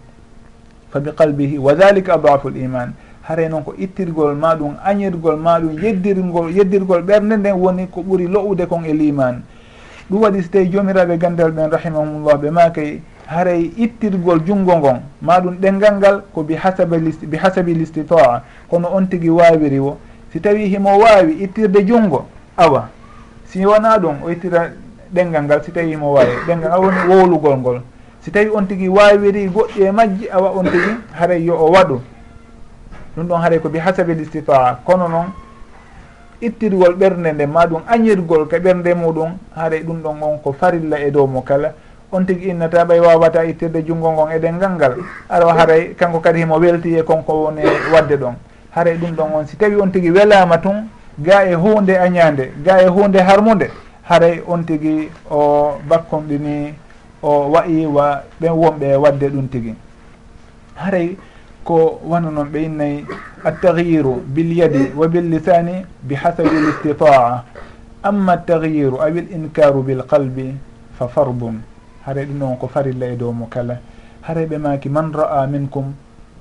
fa 0.89 0.99
bi 0.99 1.11
qalbihi 1.11 1.57
wa 1.57 1.73
dhalika 1.73 2.13
adafu 2.13 2.49
l 2.49 2.57
iman. 2.57 2.93
Haray 3.27 3.49
noon 3.49 3.63
ko 3.63 3.73
ittirgol 3.77 4.35
ma 4.35 4.55
ɗum 4.55 4.75
añirgol 4.83 5.35
ma 5.35 5.59
ɗum 5.59 5.75
yeddirgol 5.83 6.49
yeddirgol 6.49 7.01
ɓernde 7.03 7.35
nden 7.37 7.55
woni 7.59 7.87
ko 7.87 8.01
ɓuuri 8.01 8.27
lo'ude 8.27 8.65
kon 8.67 8.85
e 8.85 8.93
liman 8.93 9.43
ɗum 10.09 10.21
waɗi 10.21 10.43
so 10.43 10.49
tawi 10.51 10.69
jomiraɓe 10.71 11.17
gandal 11.17 11.51
ɓen 11.51 11.69
rahimahumullah 11.69 12.37
ɓe 12.37 12.51
makay 12.51 13.01
haray 13.25 13.71
ittirgol 13.77 14.39
junngo 14.45 14.77
ngon 14.77 15.01
ma 15.21 15.39
ɗum 15.41 15.57
ɗengal 15.59 15.97
ngal 15.97 16.21
ko 16.33 16.43
bi 16.43 16.55
hasabe 16.55 16.99
bi 17.27 17.37
hasabi 17.37 17.73
listitaa 17.73 18.43
kono 18.69 18.87
on 18.95 19.07
tigui 19.07 19.29
wawiri 19.29 19.79
wo. 19.79 19.97
Si 20.31 20.39
tawi 20.39 20.69
himo 20.69 20.97
wawi 20.97 21.43
ittirde 21.43 21.83
junngo 21.85 22.27
awa. 22.55 22.87
Si 23.45 23.65
wona 23.65 23.97
ɗum 23.97 24.23
o 24.23 24.29
ittira 24.31 24.71
ɗengal 25.13 25.43
ngal 25.43 25.63
si 25.63 25.71
tawi 25.71 25.91
himo 25.91 26.13
wawi 26.13 26.31
ɗengal 26.47 26.69
ngal 26.69 26.79
woni 26.79 26.97
wowlugol 27.09 27.57
ngol. 27.57 27.81
si 28.27 28.31
tawi 28.31 28.51
on 28.51 28.67
tigui 28.67 28.89
wawiri 28.89 29.47
goɗɗi 29.47 29.87
e 29.87 29.91
majji 29.91 30.29
awa 30.29 30.51
on 30.51 30.63
tigui 30.65 30.99
haray 31.15 31.43
yo 31.45 31.55
o 31.55 31.71
waɗu. 31.71 32.01
Ɗum 33.15 33.27
ɗon 33.27 33.41
haray 33.41 33.59
ko 33.59 33.69
bi 33.69 33.79
hasabe 33.79 34.19
istitaa 34.19 34.79
kono 34.83 35.07
noon 35.07 35.27
ittirgol 36.41 36.95
ɓernde 36.99 37.31
nde 37.31 37.45
ma 37.47 37.65
ɗum 37.65 37.83
añirgol 37.87 38.47
ka 38.47 38.57
ɓernde 38.59 38.93
muɗum 38.95 39.31
haray 39.55 39.79
ɗum 39.79 40.01
ɗon 40.03 40.21
on 40.21 40.37
ko 40.43 40.51
farilla 40.51 40.99
e 40.99 41.09
dow 41.09 41.25
mo 41.25 41.41
kala. 41.41 41.71
On 42.11 42.25
tigui 42.25 42.49
innata 42.49 42.83
ɓay 42.83 42.99
wawata 42.99 43.45
ittirde 43.45 43.85
junggo 43.87 44.11
ngon 44.11 44.31
e 44.31 44.39
ɗengal 44.39 44.75
ngal. 44.75 44.95
Ara 45.29 45.53
haray 45.53 45.95
kanko 45.95 46.19
kadi 46.19 46.39
himo 46.39 46.59
welti 46.59 46.97
e 46.99 47.03
konko 47.03 47.31
woni 47.45 47.61
wadde 47.93 48.17
ɗon. 48.17 48.35
Haray 48.75 48.97
ɗum 48.97 49.15
ɗon 49.15 49.35
on 49.35 49.47
si 49.47 49.55
tawi 49.55 49.75
on 49.79 49.87
tigui 49.89 50.11
welama 50.11 50.57
tun 50.57 50.89
ga 51.17 51.45
e 51.45 51.53
hunde 51.53 51.95
añade 51.95 52.51
ga 52.61 52.81
e 52.81 52.87
hunde 52.87 53.23
harmude 53.23 53.71
haray 54.03 54.43
on 54.45 54.63
tigui 54.65 55.09
o 55.31 55.79
bakkonɗini 55.87 56.73
o 57.27 57.51
wayi 57.53 57.85
wa 57.85 58.23
ɓen 58.41 58.53
wonɓe 58.61 58.87
wadde 59.03 59.27
ɗum 59.33 59.47
tigi. 59.51 59.73
Haray 60.75 61.17
ko 61.63 61.99
wano 62.09 62.31
noon 62.31 62.47
ɓe 62.53 62.59
innayi 62.65 63.05
attagyiru 63.43 64.13
bilyadi 64.35 64.91
wa 64.95 65.07
billisani 65.07 65.73
bi 66.03 66.15
bihasabi 66.15 66.57
listitaa 66.65 67.43
amma 68.03 68.33
attagyiru 68.33 68.97
awi 69.01 69.19
l 69.19 69.27
incaru 69.35 69.83
bilqalbi 69.83 70.55
fa 70.97 71.07
fardun. 71.07 71.59
Haray 72.05 72.25
ɗum 72.25 72.37
noon 72.39 72.57
ko 72.57 72.67
farilla 72.67 73.05
e 73.07 73.15
dow 73.15 73.31
mo 73.31 73.47
kala. 73.49 73.75
Haray 74.21 74.45
ɓe 74.45 74.57
maki 74.57 74.89
man 74.89 75.11
ra'a 75.11 75.47
minkum 75.47 75.93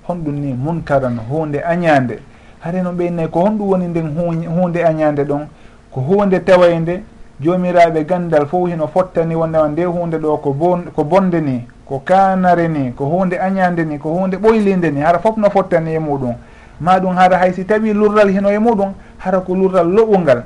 honɗum 0.08 0.34
ni 0.40 0.52
munkaran 0.54 1.18
hunde 1.28 1.58
añande 1.64 2.18
haray 2.60 2.82
noon 2.82 2.96
ɓe 2.96 3.06
innayi 3.06 3.28
ko 3.28 3.40
honɗum 3.40 3.68
woni 3.70 3.86
nden 3.88 4.08
hunde 4.48 4.76
añande 4.84 5.24
ɗon 5.24 5.46
ko 5.92 6.00
hunde 6.00 6.40
tawayde 6.44 7.02
jomiraɓe 7.40 8.04
gandal 8.04 8.46
fof 8.46 8.68
hino 8.68 8.86
fottani 8.86 9.34
wondema 9.34 9.68
nde 9.68 9.84
hunde 9.84 10.16
ɗo 10.18 10.36
ko 10.38 10.52
bon 10.52 10.84
ko 10.94 11.04
bonde 11.04 11.40
ni 11.40 11.66
ko 11.84 12.00
kanare 12.04 12.68
ni 12.68 12.92
ko 12.92 13.04
hunde 13.04 13.34
añande 13.38 13.84
ni 13.84 13.98
ko 13.98 14.08
hunde 14.10 14.36
ɓoylinde 14.36 14.90
ni 14.90 15.00
hara 15.00 15.18
foof 15.18 15.36
no 15.36 15.50
fottani 15.50 15.94
e 15.94 15.98
muɗum. 15.98 16.34
Ma 16.80 16.98
ɗum 16.98 17.14
hara 17.14 17.38
hay 17.38 17.52
si 17.52 17.64
tawi 17.64 17.92
lurral 17.92 18.28
hino 18.30 18.50
e 18.50 18.58
muɗum 18.58 18.92
hara 19.18 19.40
ko 19.40 19.54
lurral 19.54 19.86
loɓungal 19.86 20.44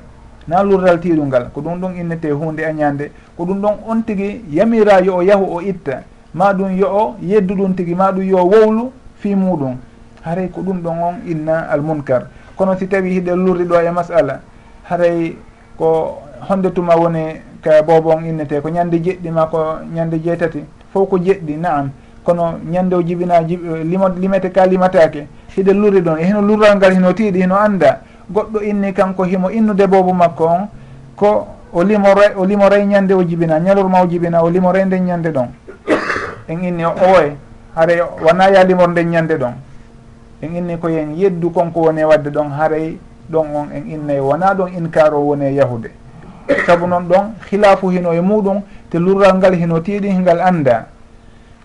na 0.49 0.63
lurral 0.63 0.99
tiɗungal 1.01 1.51
ko 1.55 1.61
ɗum 1.61 1.81
ɗon 1.81 1.97
innete 1.97 2.31
hunde 2.31 2.61
añande 2.65 3.11
ko 3.37 3.45
ɗum 3.45 3.61
ɗon 3.61 3.75
on 3.89 4.03
tigui 4.03 4.45
yamira 4.51 5.01
yo 5.01 5.17
o 5.17 5.23
yahu 5.23 5.45
o 5.57 5.61
itta. 5.61 6.03
Ma 6.35 6.53
ɗum 6.53 6.77
yo 6.77 6.89
o 6.89 7.17
yeddu 7.23 7.55
ɗum 7.55 7.75
tigui 7.75 7.95
ma 7.95 8.11
ɗum 8.11 8.25
yo 8.25 8.39
wowlu 8.45 8.91
fi 9.17 9.35
muɗum. 9.35 9.77
Haray 10.25 10.49
ko 10.51 10.61
ɗum 10.61 10.83
ɗon 10.83 11.03
on 11.03 11.15
inna 11.27 11.71
almunkar. 11.71 12.27
Kono 12.57 12.77
si 12.77 12.89
tawi 12.89 13.11
hiɗe 13.11 13.35
lurri 13.37 13.65
ɗo 13.65 13.81
e 13.81 13.91
masala 13.91 14.41
haray 14.91 15.37
ko 15.79 16.19
honde 16.49 16.71
tuma 16.73 16.95
woni 16.97 17.41
ka 17.63 17.83
bobon 17.83 18.25
innete 18.25 18.61
ko 18.61 18.69
ñande 18.69 18.99
jeɗɗi 19.03 19.31
ma 19.31 19.47
ko 19.47 19.59
ñande 19.95 20.19
jeetati. 20.23 20.65
Fof 20.93 21.09
ko 21.09 21.19
jeɗɗi 21.19 21.57
naam. 21.57 21.91
Kono 22.25 22.59
ñande 22.71 22.95
o 22.95 23.03
jibina 23.03 23.41
eh, 23.41 23.85
limo 23.85 24.09
limete 24.09 24.51
ka 24.51 24.67
limatake 24.67 25.27
hiɗe 25.57 25.73
luri 25.73 26.01
ɗon 26.01 26.19
e 26.19 26.25
hino 26.25 26.41
lurral 26.43 26.77
ngal 26.77 26.93
hino 26.93 27.13
tiiɗi 27.13 27.41
hino 27.43 27.57
anda 27.57 28.01
goɗɗo 28.31 28.61
inni 28.63 28.93
kanko 28.93 29.25
himo 29.25 29.51
innude 29.51 29.87
boobo 29.87 30.13
makko 30.13 30.45
on 30.45 30.69
ko 31.17 31.47
o 31.73 31.83
limore 31.83 32.33
o 32.37 32.45
limoray 32.45 32.87
ñande 32.87 33.13
o 33.15 33.23
jibina 33.25 33.59
ñalorma 33.59 34.03
o 34.03 34.07
jibina 34.09 34.43
o 34.43 34.51
limoray 34.51 34.85
nden 34.85 35.05
ñande 35.05 35.31
ɗon. 35.33 35.49
En 36.49 36.63
inni 36.63 36.85
o 36.85 36.91
owoye 36.91 37.37
haray 37.77 38.01
wona 38.23 38.51
ya 38.51 38.65
limor 38.65 38.89
nden 38.91 39.09
ñande 39.11 39.37
ɗon. 39.39 39.55
En 40.43 40.55
inni 40.57 40.79
ko 40.79 40.89
yen 40.89 41.15
yeddu 41.17 41.51
konko 41.51 41.81
woni 41.81 42.05
wadde 42.05 42.29
ɗon 42.31 42.51
haray 42.59 42.99
ɗon 43.31 43.47
on 43.55 43.69
en 43.75 43.91
innay 43.91 44.21
wona 44.21 44.55
ɗon 44.55 44.69
inkar 44.77 45.15
o 45.15 45.21
woni 45.21 45.47
e 45.47 45.55
yahude. 45.55 45.91
saabu 46.67 46.87
noon 46.87 47.09
ɗon 47.09 47.25
hilafu 47.51 47.91
hino 47.91 48.13
e 48.13 48.21
muɗum 48.21 48.63
te 48.91 48.99
lurral 48.99 49.37
ngal 49.37 49.55
hino 49.55 49.81
tiiɗi 49.81 50.13
ngal 50.19 50.41
anda 50.41 50.87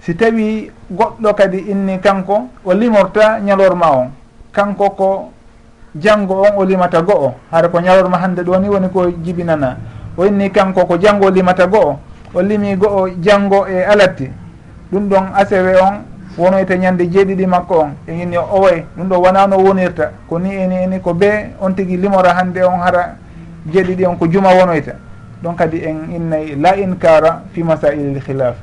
si 0.05 0.13
tawi 0.13 0.69
goɗɗo 0.91 1.33
kadi 1.33 1.57
inni 1.71 1.97
kanko 1.99 2.47
o 2.63 2.73
limorta 2.73 3.39
ñalorma 3.39 3.89
on. 3.91 4.07
Kanko 4.53 4.89
ko 4.91 5.31
janggo 5.95 6.41
on 6.45 6.57
o 6.57 6.63
limata 6.63 7.01
go'o. 7.01 7.33
Hara 7.51 7.69
ko 7.69 7.79
ñalorma 7.79 8.17
hande 8.21 8.43
ɗo 8.43 8.59
ni 8.59 8.69
woni 8.69 8.89
ko 8.93 9.09
jibinana. 9.23 9.77
O 10.15 10.25
inni 10.25 10.51
kanko 10.51 10.85
ko 10.85 10.97
janggo 10.97 11.25
o 11.25 11.29
limata 11.31 11.65
go'o 11.65 11.97
o 12.35 12.41
limi 12.41 12.75
go'o 12.75 13.09
janggo 13.19 13.65
e 13.67 13.81
alatti. 13.83 14.29
Ɗum 14.91 15.09
ɗon 15.09 15.25
asewe 15.33 15.73
on 15.81 16.05
wonoyta 16.37 16.75
ñande 16.77 17.09
jeeɗiɗi 17.09 17.47
makko 17.47 17.73
on. 17.79 17.89
E 18.07 18.13
inni 18.13 18.37
o 18.37 18.45
owoy 18.51 18.85
ɗum 18.95 19.09
ɗo 19.09 19.17
wona 19.17 19.47
no 19.47 19.57
wonirta. 19.57 20.11
Ko 20.29 20.37
ni 20.37 20.53
eni 20.53 20.75
eni 20.83 20.99
ko 21.01 21.15
be 21.15 21.49
on 21.59 21.71
tigui 21.73 21.97
limora 21.97 22.35
hande 22.37 22.61
on 22.61 22.77
hara 22.79 23.17
jeeɗiɗi 23.71 24.05
on 24.05 24.15
ko 24.17 24.27
juma 24.27 24.49
wonoyta. 24.53 24.93
Ɗon 25.43 25.55
kadi 25.55 25.83
en 25.85 26.11
innay 26.15 26.55
la 26.55 26.75
inkara 26.77 27.43
fi 27.53 27.63
masailil 27.63 28.21
khilaf. 28.21 28.55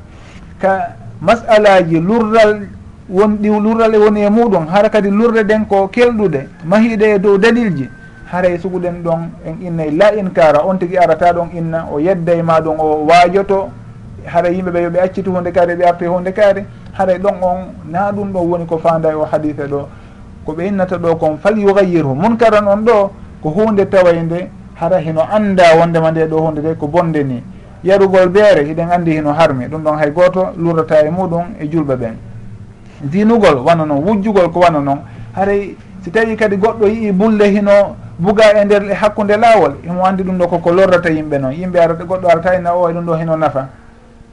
Ka 0.61 0.97
masalaji 1.21 2.01
lurral 2.01 2.67
won 3.09 3.37
ɗi 3.37 3.49
lurral 3.49 3.95
e 3.95 3.99
woni 3.99 4.21
e 4.23 4.31
muɗum 4.31 4.67
hara 4.69 4.89
kadi 4.89 5.11
lurde 5.11 5.45
ɗen 5.45 5.67
ko 5.67 5.89
kelɗuɗe 5.89 6.49
mahiɗe 6.65 7.15
e 7.15 7.19
dow 7.19 7.37
dalilji 7.39 7.89
haray 8.33 8.55
e 8.55 8.59
suguɗen 8.59 9.03
ɗon 9.03 9.31
en 9.47 9.67
innay 9.67 9.91
la 9.91 10.15
inkara 10.15 10.65
on 10.67 10.77
tigui 10.79 10.97
arata 10.97 11.33
ɗon 11.33 11.49
inna 11.55 11.87
o 11.93 11.99
yedda 12.01 12.35
e 12.35 12.43
maɗum 12.43 12.77
o 12.79 13.05
waajoto 13.07 13.69
hara 14.25 14.49
yimɓeɓe 14.51 14.83
yoɓe 14.83 14.99
accitu 15.01 15.31
hunde 15.33 15.53
kaari 15.53 15.75
ɓe 15.75 15.85
arte 15.85 16.03
hunde 16.07 16.33
kaari 16.33 16.65
haray 16.93 17.17
e 17.17 17.19
ɗon 17.19 17.35
on 17.43 17.59
na 17.91 18.11
ɗum 18.13 18.33
ɗo 18.33 18.39
woni 18.41 18.67
ko 18.67 18.79
fanda 18.79 19.11
e 19.11 19.15
o 19.15 19.25
haditha 19.25 19.67
ɗo. 19.67 19.89
Ko 20.47 20.53
ɓe 20.53 20.67
innata 20.69 20.97
ɗo 20.99 21.17
kon 21.19 21.37
fal 21.39 21.59
yugayirhu 21.59 22.15
munkaran 22.15 22.67
on 22.67 22.85
ɗo 22.85 23.11
ko 23.43 23.49
hunde 23.51 23.85
tawayde 23.91 24.49
hara 24.83 24.99
hino 24.99 25.23
anda 25.33 25.75
wondema 25.81 26.11
nde 26.11 26.27
ɗo 26.27 26.41
hunde 26.41 26.61
de 26.61 26.75
ko 26.75 26.87
bonde 26.87 27.23
ni. 27.23 27.43
Yarugol 27.85 28.29
beere 28.29 28.65
hiɗen 28.65 28.91
andi 28.91 29.13
hino 29.13 29.33
harmi 29.33 29.67
ɗum 29.67 29.83
ɗon 29.83 29.97
hay 29.97 30.11
goto 30.11 30.49
lurrata 30.57 31.07
e 31.07 31.11
muɗum 31.11 31.45
e 31.61 31.67
julɓe 31.67 31.95
ɓen. 31.97 32.15
Dinugol 33.03 33.63
wana 33.65 33.85
noon 33.87 34.03
wujjugol 34.05 34.51
ko 34.51 34.61
wana 34.61 34.81
noon 34.81 34.99
haray 35.37 35.77
si 36.03 36.11
tawi 36.11 36.37
kadi 36.37 36.57
goɗɗo 36.57 36.87
yii 36.87 37.13
bulle 37.13 37.45
hino 37.51 37.97
buga 38.19 38.61
e 38.61 38.65
nder 38.65 38.91
e 38.91 38.95
hakkude 38.95 39.37
laawol 39.37 39.75
imo 39.85 40.05
andi 40.05 40.23
ɗum 40.23 40.39
ɗo 40.39 40.49
koko 40.49 40.73
lorrata 40.73 41.11
yimɓe 41.11 41.39
noon 41.39 41.53
yimɓe 41.53 41.79
arata 41.79 42.05
goɗɗo 42.05 42.29
arata 42.29 42.59
ina 42.59 42.75
o 42.75 42.91
e 42.91 42.93
ɗum 42.93 43.07
ɗo 43.07 43.15
hino 43.15 43.37
nafa. 43.37 43.69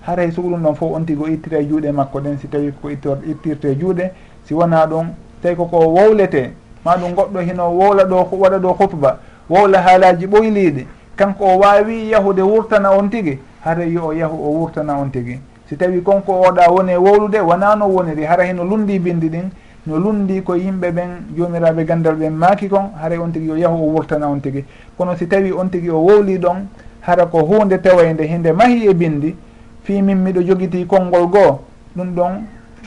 Haray 0.08 0.32
sugu 0.32 0.50
ɗum 0.50 0.64
ɗon 0.64 0.76
fof 0.76 0.96
on 0.96 1.06
tigo 1.06 1.28
ittira 1.28 1.60
e 1.60 1.66
juuɗe 1.66 1.92
makko 1.92 2.20
ɗen 2.22 2.38
si 2.40 2.48
tawi 2.48 2.72
koko 2.72 2.90
ittirte 2.90 3.66
e 3.72 3.76
juuɗe 3.76 4.12
si 4.46 4.54
wona 4.54 4.86
ɗum 4.88 5.10
tawi 5.42 5.56
koko 5.56 5.78
wowlete 5.78 6.54
ma 6.84 6.98
ɗum 6.98 7.14
goɗɗo 7.14 7.40
hino 7.40 7.70
wowla 7.70 8.04
ɗo 8.06 8.28
waɗa 8.32 8.58
ɗo 8.58 8.74
hutba 8.74 9.20
wowla 9.50 9.82
haalaji 9.82 10.26
ɓoyliɗe 10.28 10.86
kanko 11.16 11.46
o 11.46 11.58
wawi 11.60 12.10
yahude 12.12 12.42
wurtana 12.42 12.92
on 12.92 13.10
tigui 13.10 13.40
hara 13.62 13.84
yo 13.84 14.08
o 14.08 14.14
yahu 14.14 14.36
o 14.36 14.50
wurtana 14.60 14.98
on 14.98 15.10
tigui 15.12 15.40
si 15.70 15.76
tawi 15.76 16.02
konko 16.02 16.32
oɗa 16.42 16.72
woni 16.72 16.92
e 16.92 16.98
wowlude 16.98 17.40
wona 17.40 17.76
no 17.76 17.88
woniri? 17.88 18.24
Hara 18.26 18.44
heno 18.46 18.64
lundi 18.64 19.00
bindi 19.00 19.30
ɗin 19.30 19.50
no 19.86 19.98
lundi 19.98 20.42
ko 20.42 20.56
yimɓe 20.56 20.92
ɓen 20.92 21.10
jomiraɓe 21.38 21.86
gandal 21.86 22.16
ɓen 22.16 22.32
maaki 22.34 22.68
kon 22.70 22.92
hara 23.02 23.20
on 23.22 23.32
tigui 23.32 23.50
yo 23.50 23.56
yahu 23.58 23.76
o 23.76 23.94
wurtana 23.94 24.28
on 24.28 24.40
tigui 24.40 24.64
kono 24.98 25.16
si 25.16 25.28
tawi 25.28 25.52
on 25.52 25.70
tigui 25.70 25.90
o 25.90 26.00
wowli 26.00 26.38
ɗon 26.38 26.66
hara 27.02 27.26
ko 27.26 27.40
hunde 27.40 27.78
tawayde 27.82 28.22
hinde 28.24 28.52
mahi 28.52 28.88
e 28.88 28.94
bindi 28.94 29.36
fi 29.84 30.02
min 30.02 30.18
miɗo 30.18 30.42
jogiti 30.42 30.86
konngol 30.86 31.28
goo 31.28 31.60
ɗum 31.96 32.14
ɗon 32.16 32.32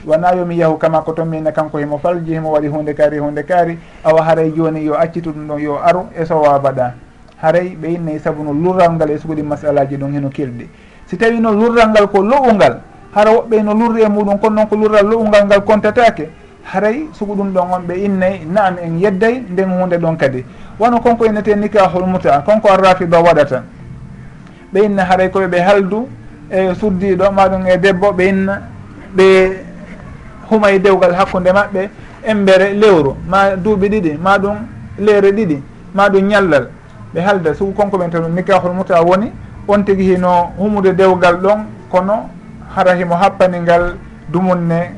wona 0.06 0.34
yomi 0.34 0.58
yahu 0.58 0.78
kama 0.78 1.02
ko 1.02 1.12
toon 1.12 1.52
kanko 1.52 1.78
himo 1.78 1.98
falji 1.98 2.34
himo 2.34 2.52
waɗi 2.52 2.68
hunde 2.68 2.94
kaari 2.94 3.18
hunde 3.18 3.42
kaari 3.42 3.78
awa 4.04 4.22
haray 4.22 4.50
joni 4.50 4.84
yo 4.84 4.94
accitu 4.94 5.30
ɗum 5.30 5.46
ɗon 5.48 5.60
yo 5.60 5.78
aru 5.78 6.08
e 6.18 6.24
sowa 6.24 6.58
baɗa. 6.58 6.94
Haray 7.42 7.76
ɓe 7.76 7.94
innayi 7.94 8.18
saabu 8.18 8.42
no 8.44 8.52
lurral 8.52 8.92
ngal 8.92 9.10
e 9.10 9.18
suguɗi 9.18 9.42
masalaji 9.42 9.96
ɗum 9.96 10.12
heno 10.12 10.28
kelɗi. 10.28 10.68
Si 11.06 11.16
tawi 11.16 11.40
no 11.40 11.52
lurral 11.52 11.90
ngal 11.90 12.08
ko 12.08 12.22
lo'ungal 12.22 12.80
hara 13.14 13.30
woɓɓe 13.30 13.62
no 13.62 13.74
lurri 13.74 14.02
e 14.02 14.08
muɗum 14.08 14.38
kono 14.38 14.54
noon 14.56 14.66
ko 14.68 14.76
lurral 14.76 15.06
lo'ungal 15.06 15.46
ngal 15.46 15.64
contatake 15.64 16.28
haray 16.64 17.08
sugu 17.12 17.34
ɗum 17.34 17.52
ɗon 17.52 17.66
on 17.72 17.82
ɓe 17.86 17.94
innayi 18.04 18.46
naam 18.46 18.76
en 18.82 18.98
yedday 18.98 19.42
nden 19.50 19.70
hunde 19.70 19.98
ɗon 19.98 20.16
kadi. 20.16 20.44
Wono 20.78 21.00
konko 21.00 21.26
innete 21.26 21.54
nikahul 21.56 22.06
muta 22.06 22.42
konko 22.46 22.68
arrafida 22.70 23.20
waɗata. 23.20 23.62
Ɓe 24.72 24.84
inna 24.84 25.04
haray 25.04 25.28
koɓe 25.30 25.46
ɓe 25.46 25.60
haldu 25.60 26.08
e 26.50 26.74
suddiɗo 26.74 27.30
maɗum 27.30 27.66
e 27.66 27.76
debbo 27.78 28.12
ɓe 28.12 28.28
inna 28.28 28.62
ɓe 29.16 29.71
humay 30.52 30.78
dewgal 30.78 31.14
hakkude 31.14 31.50
maɓɓe 31.52 31.88
embere 32.24 32.74
lewru 32.74 33.16
ma 33.28 33.56
duuɓi 33.56 33.88
ɗiɗi 33.88 34.18
ma 34.20 34.38
ɗum 34.38 34.56
leere 34.98 35.32
ɗiɗi 35.32 35.62
ma 35.94 36.08
ɗum 36.08 36.24
ñallal. 36.28 36.68
Ɓe 37.14 37.20
halda 37.20 37.54
sugu 37.54 37.72
konko 37.72 37.96
ɓen 37.98 38.10
tan 38.10 38.28
nikahol 38.34 38.72
muta 38.72 39.02
woni 39.02 39.32
on 39.68 39.82
tigi 39.84 40.14
hino 40.14 40.52
humude 40.58 40.92
dewgal 40.96 41.36
ɗon 41.40 41.64
kono 41.90 42.28
hara 42.74 42.94
himo 42.94 43.14
happani 43.14 43.60
ngal 43.60 43.96
dumunne 44.28 44.94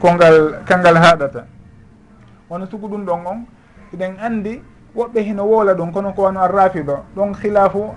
kongal 0.00 0.60
kangal 0.66 0.96
haɗata 0.96 1.44
wono 2.50 2.66
sugu 2.66 2.88
ɗum 2.88 3.04
ɗon 3.04 3.20
on 3.26 3.38
eɗen 3.92 4.16
andi 4.22 4.62
woɓɓe 4.96 5.20
hino 5.20 5.44
woola 5.44 5.74
ɗum 5.74 5.92
kono 5.92 6.12
ko 6.12 6.22
wano 6.22 6.40
arrafida 6.40 7.02
ɗon 7.16 7.34
khilafu 7.34 7.92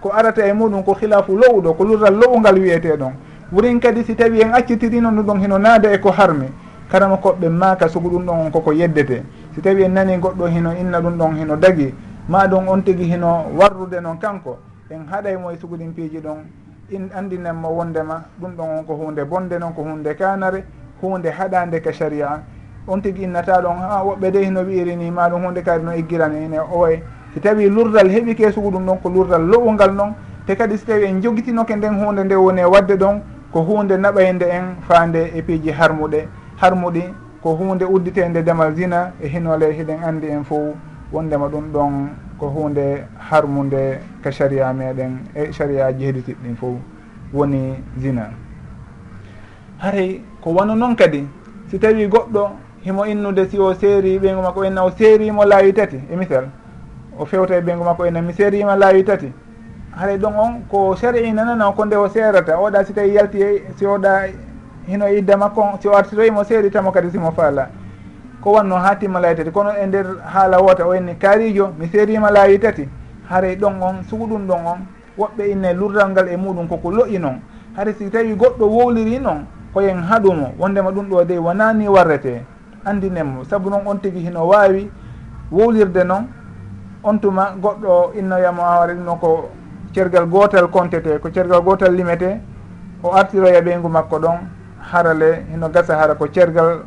ko 0.00 0.10
arata 0.12 0.46
e 0.46 0.52
muɗum 0.52 0.82
ko 0.84 0.94
khilafu 0.94 1.36
lowɗo 1.36 1.72
ko 1.74 1.84
lurral 1.84 2.14
lowungal 2.14 2.58
wiyete 2.58 2.96
ɗon 2.96 3.12
wurin 3.52 3.80
kadi 3.80 4.04
si 4.04 4.14
tawi 4.14 4.40
en 4.40 4.52
accitirino 4.54 5.10
ndu 5.10 5.22
ɗon 5.22 5.40
hino 5.40 5.58
naada 5.58 5.92
e 5.92 5.98
ko 5.98 6.10
harmi. 6.10 6.48
Karama 6.90 7.16
koɓɓe 7.16 7.48
maaka 7.48 7.88
sugu 7.88 8.08
ɗum 8.08 8.24
ɗon 8.24 8.46
on 8.46 8.50
koko 8.50 8.72
yeddete. 8.72 9.22
Si 9.54 9.60
tawi 9.60 9.84
en 9.84 9.92
nani 9.92 10.18
goɗɗo 10.18 10.46
hino 10.46 10.72
inna 10.72 11.00
ɗum 11.00 11.16
ɗon 11.16 11.36
hino 11.36 11.56
dagi. 11.56 11.94
Ma 12.28 12.46
ɗon 12.46 12.68
on 12.68 12.82
tigi 12.82 13.04
hino 13.04 13.46
warrude 13.56 14.00
noon 14.00 14.18
kanko. 14.18 14.58
En 14.90 15.06
haɗaymo 15.10 15.50
e 15.50 15.56
suguɗin 15.56 15.92
piiji 15.94 16.20
ɗon 16.20 16.44
in 16.90 17.08
andinenmo 17.14 17.68
wondema 17.68 18.24
ɗum 18.40 18.52
ɗon 18.56 18.78
on 18.78 18.84
ko 18.84 18.94
hunde 18.94 19.24
bonde 19.24 19.58
noon 19.58 19.72
ko 19.74 19.82
hunde 19.82 20.14
kanare 20.16 20.64
hunde 21.02 21.28
haɗande 21.28 21.80
ka 21.82 21.92
sharia. 21.92 22.42
On 22.86 23.00
tigi 23.00 23.24
innata 23.24 23.60
ɗon 23.60 23.76
ha 23.80 24.02
woɓɓe 24.04 24.30
de 24.30 24.44
hino 24.44 24.60
wiiri 24.62 24.96
ni 24.96 25.10
ma 25.10 25.28
ɗum 25.28 25.44
hunde 25.44 25.62
kadi 25.62 25.84
no 25.84 25.92
iggirani 25.92 26.44
ine 26.44 26.56
e 26.56 26.60
oye 26.72 27.02
si 27.34 27.40
tawi 27.40 27.68
lurdal 27.68 28.08
heeɓi 28.08 28.34
keesugu 28.34 28.70
ɗum 28.70 28.86
ɗon 28.86 28.98
ko 29.02 29.08
lurdal 29.10 29.42
lowungal 29.46 29.92
noon 29.94 30.14
te 30.46 30.56
kadi 30.56 30.78
si 30.78 30.86
tawi 30.86 31.04
en 31.04 31.20
jogitinoke 31.20 31.76
nden 31.76 32.00
hunde 32.00 32.24
nde 32.24 32.34
woni 32.34 32.60
e 32.60 32.64
wadde 32.64 32.96
ɗon 32.96 33.20
ko 33.52 33.62
hunde 33.62 33.96
naɓayde 33.96 34.46
en 34.50 34.76
faande 34.86 35.32
e 35.34 35.42
piiji 35.42 35.70
harmuɗe. 35.70 36.28
Harmuɗi 36.60 37.02
ko 37.42 37.54
hunde 37.54 37.84
udditede 37.84 38.40
ndemal 38.40 38.74
zina 38.74 39.12
e 39.22 39.28
hinole 39.28 39.72
hiɗen 39.72 40.02
andi 40.04 40.26
en 40.26 40.44
fof 40.44 40.74
wondema 41.12 41.48
ɗum 41.48 41.72
ɗon 41.72 42.08
ko 42.38 42.46
hunde 42.48 43.04
harmude 43.30 44.00
ka 44.22 44.30
sharia 44.30 44.72
meɗen 44.72 45.18
e 45.34 45.52
sharia 45.52 45.92
jehditiɗ 45.92 46.36
ɗin 46.42 46.56
fof 46.56 46.76
woni 47.32 47.74
zina. 47.98 48.30
Haray 49.78 50.20
ko 50.40 50.50
wano 50.50 50.74
noon 50.74 50.96
kadi 50.96 51.26
si 51.70 51.78
tawi 51.78 52.08
goɗɗo 52.08 52.50
himo 52.84 53.06
innude 53.06 53.48
si 53.48 53.58
o 53.58 53.74
seeri 53.74 54.18
ɓeygu 54.18 54.42
makko 54.42 54.64
enna 54.64 54.84
o 54.84 54.90
seerimo 54.90 55.44
laawi 55.44 55.72
tati 55.72 56.00
e 56.10 56.16
misal 56.16 56.48
o 57.18 57.24
fewta 57.24 57.56
e 57.56 57.60
ɓeygu 57.60 57.84
makko 57.84 58.06
enna 58.06 58.22
mi 58.22 58.32
seerima 58.32 58.76
laawi 58.76 59.04
tati 59.04 59.32
haray 59.98 60.16
ɗon 60.18 60.34
on 60.38 60.62
ko 60.70 60.94
sari 60.96 61.32
nanana 61.32 61.72
ko 61.72 61.84
nde 61.84 61.96
o 61.96 62.08
seerata 62.08 62.56
oɗa 62.56 62.84
si 62.84 62.92
tawi 62.92 63.14
yalti 63.14 63.42
e, 63.42 63.62
si 63.76 63.84
oɗa 63.84 64.28
hino 64.86 65.08
idda 65.08 65.36
makko 65.36 65.78
si 65.82 65.88
o 65.88 65.92
artiroyimo 65.96 66.44
seeritamo 66.44 66.92
kadi 66.92 67.10
simo 67.10 67.32
faala. 67.32 67.68
Ko 68.40 68.52
wanno 68.52 68.76
ha 68.76 68.94
timma 68.94 69.20
laawi 69.20 69.36
tati 69.36 69.50
kono 69.50 69.70
e 69.74 69.86
nder 69.86 70.06
haala 70.24 70.60
woota 70.60 70.86
o 70.86 70.94
enni 70.94 71.14
kaarijo 71.16 71.74
mi 71.78 71.88
seerima 71.88 72.30
laawi 72.30 72.58
tati 72.58 72.88
haray 73.28 73.56
ɗon 73.56 73.82
on 73.82 74.02
suguɗum 74.08 74.46
ɗon 74.46 74.66
on 74.66 74.78
woɓɓe 75.18 75.50
inne 75.50 75.74
lurdal 75.74 76.10
ngal 76.10 76.28
e 76.28 76.36
muɗum 76.36 76.68
koko 76.68 76.90
loƴi 76.90 77.18
noon 77.18 77.40
hara 77.76 77.92
si 77.92 78.08
tawi 78.10 78.34
goɗɗo 78.34 78.66
wowliri 78.66 79.18
noon 79.18 79.46
koyen 79.74 79.98
haɗumo 80.02 80.54
wondema 80.58 80.90
ɗum 80.90 81.08
ɗo 81.10 81.24
de 81.24 81.38
wonani 81.38 81.88
warrete. 81.88 82.44
Andinenmo 82.84 83.44
saabu 83.44 83.68
noon 83.70 83.82
on 83.86 83.98
tigui 83.98 84.22
hino 84.22 84.46
wawi 84.46 84.90
wowlirde 85.50 86.04
noon 86.06 86.28
on 87.02 87.18
tuma 87.18 87.50
goɗɗo 87.60 88.12
innoyamo 88.14 88.62
aware 88.62 88.94
ɗum 88.94 89.04
ɗon 89.04 89.18
ko 89.18 89.48
cergal 89.98 90.26
gotal 90.30 90.70
contete 90.70 91.18
ko 91.18 91.28
cergal 91.34 91.60
gotal 91.66 91.90
limete 91.92 92.38
o 93.02 93.10
artiroya 93.12 93.60
ɓeygu 93.60 93.88
makko 93.88 94.18
ɗon 94.18 94.38
harale 94.78 95.42
hino 95.50 95.68
gasa 95.68 95.96
hara 95.98 96.14
ko 96.14 96.26
cergal 96.28 96.82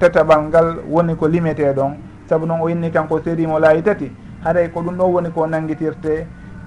tataɓal 0.00 0.42
ngal 0.48 0.68
woni 0.90 1.14
ko 1.16 1.28
limete 1.28 1.62
ɗon. 1.72 1.94
Saabu 2.28 2.46
noon 2.46 2.60
o 2.60 2.68
inni 2.68 2.90
kanko 2.90 3.20
serimo 3.22 3.58
laayi 3.60 3.82
tati 3.82 4.10
haray 4.44 4.68
ko 4.70 4.80
ɗum 4.82 4.96
ɗon 4.98 5.12
woni 5.12 5.30
ko 5.30 5.46
nanguitirte 5.46 6.26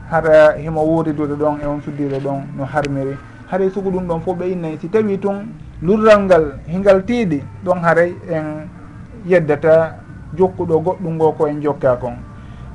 hara 0.10 0.56
himo 0.56 0.82
wuridude 0.88 1.36
ɗon 1.36 1.60
e 1.62 1.66
on 1.68 1.82
suddire 1.82 2.20
ɗon 2.20 2.48
no 2.58 2.64
harmiri. 2.64 3.18
Haray 3.52 3.70
sugu 3.70 3.92
ɗum 3.92 4.08
ɗon 4.08 4.22
fof 4.22 4.38
ɓe 4.38 4.52
innayi 4.52 4.78
si 4.80 4.88
tawi 4.90 5.20
tun 5.20 5.52
lurral 5.82 6.24
ngal 6.24 6.46
hingal 6.68 7.04
tiiɗi 7.04 7.44
ɗon 7.66 7.84
haray 7.84 8.16
en 8.32 8.70
yeddata 9.26 10.00
jokkuɗo 10.38 10.80
goɗɗum 10.80 11.14
ngo 11.16 11.32
ko 11.34 11.48
en 11.48 11.62
jokka 11.62 11.98
kon. 11.98 12.29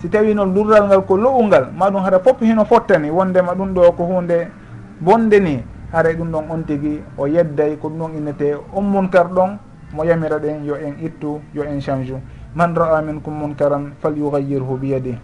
si 0.04 0.12
tawi 0.12 0.36
noon 0.36 0.52
lurral 0.52 0.84
ngal 0.84 1.08
ko 1.08 1.16
lowungal 1.16 1.72
ma 1.72 1.88
ɗum 1.88 2.04
hara 2.04 2.20
fof 2.20 2.36
hino 2.44 2.68
fottani 2.68 3.08
wondema 3.08 3.56
ɗum 3.56 3.72
ɗo 3.72 3.92
ko 3.96 4.04
hunde 4.04 4.52
bonde 5.00 5.40
ni 5.40 5.64
haray 5.96 6.12
e 6.12 6.16
ɗum 6.20 6.28
ɗon 6.28 6.44
on 6.50 6.62
tigui 6.68 7.00
o 7.16 7.24
yedday 7.26 7.78
ko 7.80 7.88
ɗum 7.88 7.98
ɗon 7.98 8.16
innete 8.20 8.52
on 8.76 8.82
munkar 8.84 9.32
ɗon 9.32 9.56
mo 9.96 10.04
yamira 10.04 10.36
ɗen 10.38 10.62
yo 10.66 10.76
en 10.76 11.00
ittu 11.00 11.40
yo 11.54 11.64
en 11.64 11.80
change. 11.80 12.12
U 12.12 12.20
man 12.54 12.74
ra'a 12.76 13.00
minkum 13.00 13.32
munkaran 13.32 13.96
fal 13.98 14.12
yugayirhu 14.12 14.76
biyadi 14.76 15.16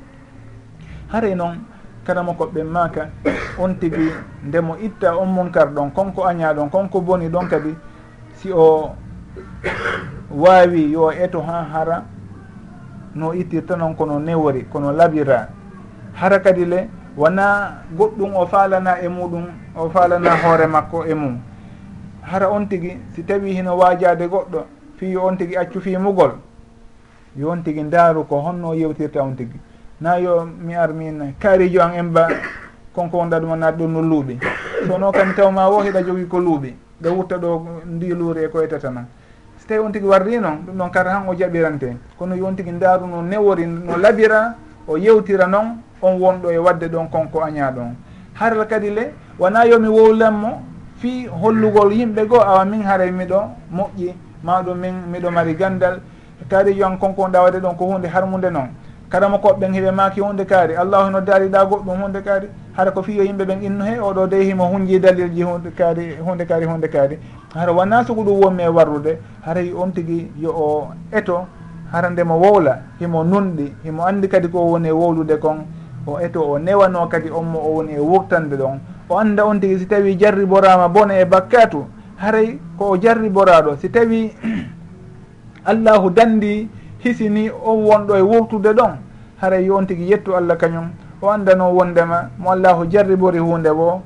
haray 1.13 1.33
e 1.33 1.35
noon 1.35 1.61
karama 2.07 2.33
koɓɓe 2.33 2.65
maka 2.65 3.11
on 3.59 3.75
tigui 3.75 4.09
ndemo 4.49 4.77
itta 4.81 5.13
on 5.15 5.27
munkar 5.29 5.69
ɗon 5.75 5.91
konko 5.93 6.25
aña 6.25 6.55
ɗon 6.55 6.71
konko 6.71 7.03
boni 7.03 7.29
ɗon 7.29 7.49
kadi 7.51 7.77
si 8.33 8.51
o 8.51 8.97
wawi 10.31 10.91
yo 10.93 11.13
eto 11.13 11.43
ha 11.43 11.69
hara 11.69 12.03
no 13.15 13.33
ittirta 13.35 13.77
noon 13.77 13.95
kono 13.95 14.19
newori 14.19 14.65
kono 14.65 14.93
labira. 14.93 15.49
Hara 16.15 16.41
kadi 16.41 16.65
le 16.65 16.89
wona 17.17 17.83
goɗɗum 17.97 18.35
o 18.35 18.47
falana 18.47 19.01
e 19.03 19.09
muɗum 19.09 19.45
o 19.77 19.89
falana 19.91 20.37
hoore 20.43 20.67
makko 20.67 21.05
e 21.07 21.15
mum. 21.15 21.39
Hara 22.23 22.51
on 22.51 22.67
tigi 22.67 22.99
si 23.15 23.23
tawi 23.25 23.53
hino 23.55 23.77
wajade 23.77 24.27
goɗɗo 24.29 24.65
fi 24.97 25.17
on 25.17 25.37
tigi 25.37 25.57
accu 25.57 25.81
fimugol 25.81 26.33
yo 27.37 27.51
on 27.51 27.63
tigi 27.63 27.83
ndaaru 27.83 28.25
ko 28.25 28.41
honno 28.41 28.75
yewtirta 28.75 29.23
on 29.23 29.35
tigi. 29.37 29.59
Na 30.01 30.17
yo 30.17 30.45
mi 30.45 30.75
ar 30.75 30.93
min 30.93 31.35
kaarijo 31.39 31.81
an 31.83 31.95
en 31.95 32.13
ba 32.13 32.29
konko 32.95 33.19
wonɗa 33.19 33.41
ɗum 33.41 33.53
anaat 33.53 33.77
ɗo 33.77 33.87
no 33.87 34.01
luuɓi. 34.03 34.39
Sono 34.87 35.13
kadi 35.13 35.35
taw 35.35 35.51
ma 35.51 35.69
wo 35.69 35.83
heɗa 35.83 36.03
jogui 36.03 36.27
ko 36.27 36.39
luuɓi 36.39 36.75
ɗo 37.03 37.11
wutta 37.17 37.37
ɗo 37.39 37.67
ndi 37.87 38.09
luuri 38.09 38.45
e 38.45 38.49
koye 38.49 38.69
tata 38.69 38.91
nan 38.91 39.07
tawi 39.71 39.87
on 39.87 39.93
tigui 39.93 40.09
warri 40.09 40.39
noon 40.41 40.67
ɗum 40.67 40.77
noon 40.77 40.91
kata 40.91 41.11
han 41.11 41.29
o 41.29 41.35
jaɓirante. 41.35 41.97
Kono 42.19 42.35
yon 42.35 42.55
tigui 42.57 42.73
ndaaru 42.73 43.07
no 43.07 43.23
newori 43.23 43.67
no 43.67 43.97
labira 43.97 44.57
o 44.89 44.97
yewtira 44.99 45.47
noon 45.47 45.79
on 46.03 46.19
wonɗo 46.19 46.51
e 46.51 46.59
wadde 46.59 46.89
ɗon 46.89 47.09
konko 47.09 47.41
aña 47.43 47.71
ɗon 47.71 47.95
haral 48.35 48.67
kadi 48.67 48.91
le 48.91 49.15
wona 49.39 49.65
yomi 49.67 49.89
wowlanmo 49.89 50.61
fi 50.97 51.29
hollugol 51.29 51.93
yimɓe 51.93 52.27
goo 52.27 52.41
awa 52.41 52.65
min 52.65 52.83
haray 52.83 53.11
miɗo 53.13 53.41
moƴƴi 53.73 54.15
maɗum 54.43 54.79
min 54.79 54.95
miɗo 55.13 55.31
mari 55.31 55.55
gandal. 55.55 56.01
Taari 56.49 56.83
an 56.83 56.97
konko 56.99 57.23
on 57.23 57.31
ɗawade 57.31 57.61
ɗon 57.61 57.77
ko 57.77 57.85
hunde 57.87 58.07
harmude 58.09 58.51
noon 58.51 58.69
kadama 59.11 59.39
koɓeɓen 59.39 59.73
heɓe 59.75 59.91
maki 59.91 60.21
hunde 60.21 60.45
kaari. 60.45 60.77
Allahu 60.77 61.11
noddariɗa 61.11 61.65
goɗɗum 61.65 62.03
hunde 62.03 62.21
kaari. 62.23 62.49
Hara 62.77 62.91
ko 62.93 63.03
fiyo 63.03 63.25
yimɓe 63.25 63.45
ɓen 63.45 63.63
innu 63.63 63.85
he 63.85 63.99
oɗo 63.99 64.27
deyhimo 64.27 64.65
hunji 64.71 65.01
dalilji 65.01 65.43
hunde 65.43 65.71
kaari 65.77 66.17
hunde 66.17 66.45
kaari 66.47 66.67
hunde 66.67 66.89
kaari. 66.89 67.19
Hara 67.55 67.73
wona 67.73 68.05
sugu 68.05 68.23
ɗum 68.23 68.41
wonmi 68.45 68.63
e 68.63 68.69
warrude 68.69 69.19
hara 69.45 69.61
yo 69.61 69.81
on 69.83 69.91
tigui 69.93 70.31
yo 70.39 70.51
o 70.51 70.89
eto 71.13 71.47
hara 71.93 72.11
ndemo 72.11 72.39
wowla 72.39 72.79
himo 73.01 73.25
nunɗi 73.25 73.73
himo 73.83 74.07
andi 74.07 74.29
kadi 74.29 74.49
ko 74.49 74.59
woni 74.59 74.89
e 74.89 74.93
wowlude 74.93 75.37
kon 75.41 75.67
o 76.07 76.21
eto 76.21 76.41
o 76.43 76.59
newano 76.59 77.09
kadi 77.09 77.31
on 77.31 77.43
mo 77.47 77.59
o 77.59 77.75
woni 77.75 77.93
e 77.95 77.99
wurtande 77.99 78.55
ɗon. 78.57 78.79
O 79.09 79.19
anda 79.19 79.45
on 79.45 79.59
tigui 79.59 79.79
si 79.79 79.87
tawi 79.87 80.17
jarriborama 80.17 80.89
bone 80.89 81.19
e 81.21 81.25
bakkatu 81.25 81.85
haray 82.17 82.59
ko 82.79 82.91
o 82.93 82.97
jarriboraɗo 82.97 83.77
si 83.81 83.91
tawi 83.91 84.31
allahu 85.65 86.11
dandi 86.11 86.69
hisini 87.03 87.51
on 87.51 87.85
wonɗo 87.85 88.17
e 88.17 88.21
wurtude 88.21 88.73
ɗon. 88.73 88.97
Haray 89.41 89.65
yon 89.65 89.87
tigui 89.87 90.11
yettu 90.11 90.35
allah 90.37 90.57
kañum. 90.57 90.91
O 91.23 91.29
andano 91.31 91.73
wondema 91.75 92.31
mo 92.39 92.51
allahu 92.51 92.87
jarribori 92.91 93.39
hunde 93.39 93.71
bo 93.73 94.03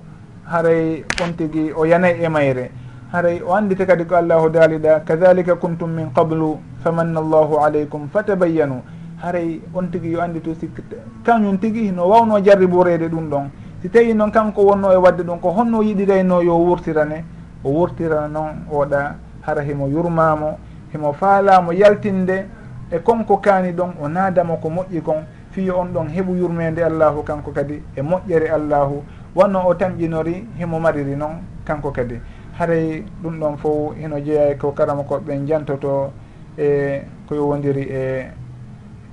haray 0.46 1.04
on 1.22 1.32
tigui 1.36 1.72
o 1.72 1.84
yanay 1.84 2.22
e 2.22 2.28
mayre. 2.28 2.70
Haray 3.12 3.40
o 3.42 3.54
andite 3.54 3.86
kadi 3.86 4.04
ko 4.04 4.16
allahu 4.16 4.48
daaliɗa 4.50 5.00
kadalika 5.04 5.54
kuntum 5.56 5.90
min 5.90 6.10
qablu 6.12 6.58
famanna 6.82 7.20
allahu 7.20 7.58
aleykum 7.58 8.08
fatabayyanu. 8.08 8.82
Haray 9.22 9.60
on 9.74 9.90
tigui 9.90 10.12
yo 10.12 10.20
andi 10.20 10.40
to 10.40 10.54
sikk 10.54 10.82
kañum 11.24 11.58
tigui 11.58 11.92
no 11.92 12.08
wawno 12.08 12.40
jarriborede 12.42 13.08
ɗum 13.08 13.28
ɗon. 13.30 13.50
Si 13.82 13.88
tawi 13.90 14.14
noon 14.14 14.30
kanko 14.30 14.62
wonno 14.62 14.92
e 14.92 14.96
wadde 14.96 15.22
ɗum 15.22 15.40
ko 15.40 15.50
honno 15.50 15.82
yiɗirayno 15.82 16.42
yo 16.42 16.56
wurtirane 16.56 17.24
o 17.64 17.70
wurtirana 17.70 18.28
noon 18.28 18.66
oɗa 18.72 19.14
hara 19.42 19.62
himo 19.62 19.88
yurmamo 19.88 20.58
himo 20.92 21.12
faalamo 21.12 21.72
yaltinde 21.72 22.46
e 22.94 22.98
konko 22.98 23.36
kaani 23.36 23.72
ɗon 23.72 23.90
o 24.02 24.08
naadamo 24.08 24.56
ko 24.56 24.68
moƴƴi 24.68 25.02
kon 25.02 25.24
fiyo 25.50 25.78
on 25.78 25.92
ɗon 25.92 26.08
heɓu 26.08 26.36
yurmede 26.36 26.84
allahu 26.84 27.22
kanko 27.24 27.50
kadi 27.50 27.82
e 27.96 28.02
moƴƴere 28.02 28.50
allahu. 28.50 29.02
Wonno 29.34 29.66
o 29.66 29.74
tamƴinori 29.74 30.46
himo 30.58 30.78
mariri 30.78 31.16
noon 31.16 31.42
kanko 31.64 31.90
kadi. 31.90 32.20
Haray 32.58 33.04
ɗum 33.22 33.40
ɗon 33.40 33.56
fof 33.56 33.96
hino 33.96 34.20
jeeya 34.20 34.50
e 34.50 34.54
ko 34.56 34.72
karama 34.72 35.02
koɓe 35.02 35.46
jantoto 35.46 36.12
e 36.56 37.02
ko 37.26 37.34
yowodiri 37.34 37.82
e 37.90 38.30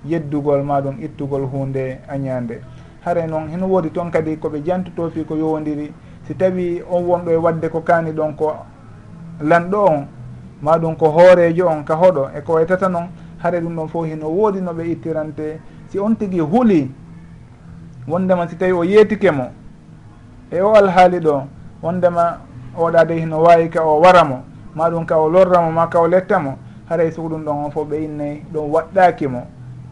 yeddugol 0.06 0.64
maɗum 0.64 1.02
ittugol 1.02 1.46
hunde 1.46 2.00
añande 2.08 2.62
haray 3.06 3.28
noon 3.28 3.50
hino 3.50 3.68
woodi 3.68 3.90
toon 3.90 4.12
kadi 4.12 4.38
koɓe 4.38 4.64
jantoto 4.64 5.10
fi 5.10 5.24
ko 5.26 5.36
yowodiri 5.36 5.92
si 6.28 6.36
tawi 6.36 6.84
on 6.90 7.04
wonɗo 7.04 7.32
e 7.32 7.36
wadde 7.36 7.70
ko 7.70 7.82
kaani 7.82 8.12
ɗon 8.12 8.36
ko 8.36 8.54
lanɗo 9.42 9.86
on 9.86 10.08
maɗum 10.62 10.96
ko 10.96 11.10
hoorejo 11.10 11.68
on 11.68 11.84
ka 11.84 11.96
hoɗo 11.96 12.30
e 12.38 12.42
ko 12.42 12.54
waytata 12.54 12.90
noon 12.90 13.08
haare 13.44 13.60
ɗum 13.62 13.76
ɗon 13.76 13.88
fof 13.88 14.06
hino 14.06 14.28
woodi 14.28 14.62
no 14.62 14.72
ɓe 14.74 14.84
ittirante. 14.92 15.60
Si 15.88 16.00
on 16.00 16.16
tigi 16.16 16.40
huuli 16.40 16.92
wondema 18.08 18.48
si 18.48 18.56
tawi 18.56 18.72
o 18.72 18.84
yeetike 18.84 19.32
mo 19.32 19.48
e 20.52 20.62
o 20.62 20.74
alhaali 20.76 21.20
ɗo 21.20 21.44
wondema 21.84 22.38
oɗa 22.78 23.06
de 23.06 23.14
hino 23.20 23.42
wawi 23.42 23.70
ka 23.70 23.84
o 23.84 24.00
wara 24.02 24.24
mo 24.24 24.44
ma 24.76 24.90
ɗum 24.90 25.06
ka 25.06 25.18
o 25.18 25.30
lorramo 25.30 25.72
ma 25.72 25.88
ka 25.88 26.00
o 26.00 26.08
lettamo 26.08 26.58
haray 26.90 27.12
sugu 27.12 27.30
ɗum 27.30 27.44
ɗon 27.46 27.66
on 27.66 27.72
fof 27.72 27.88
ɓe 27.88 28.04
innayi 28.04 28.44
ɗum 28.54 28.72
waɗɗaki 28.72 29.28
mo 29.28 29.44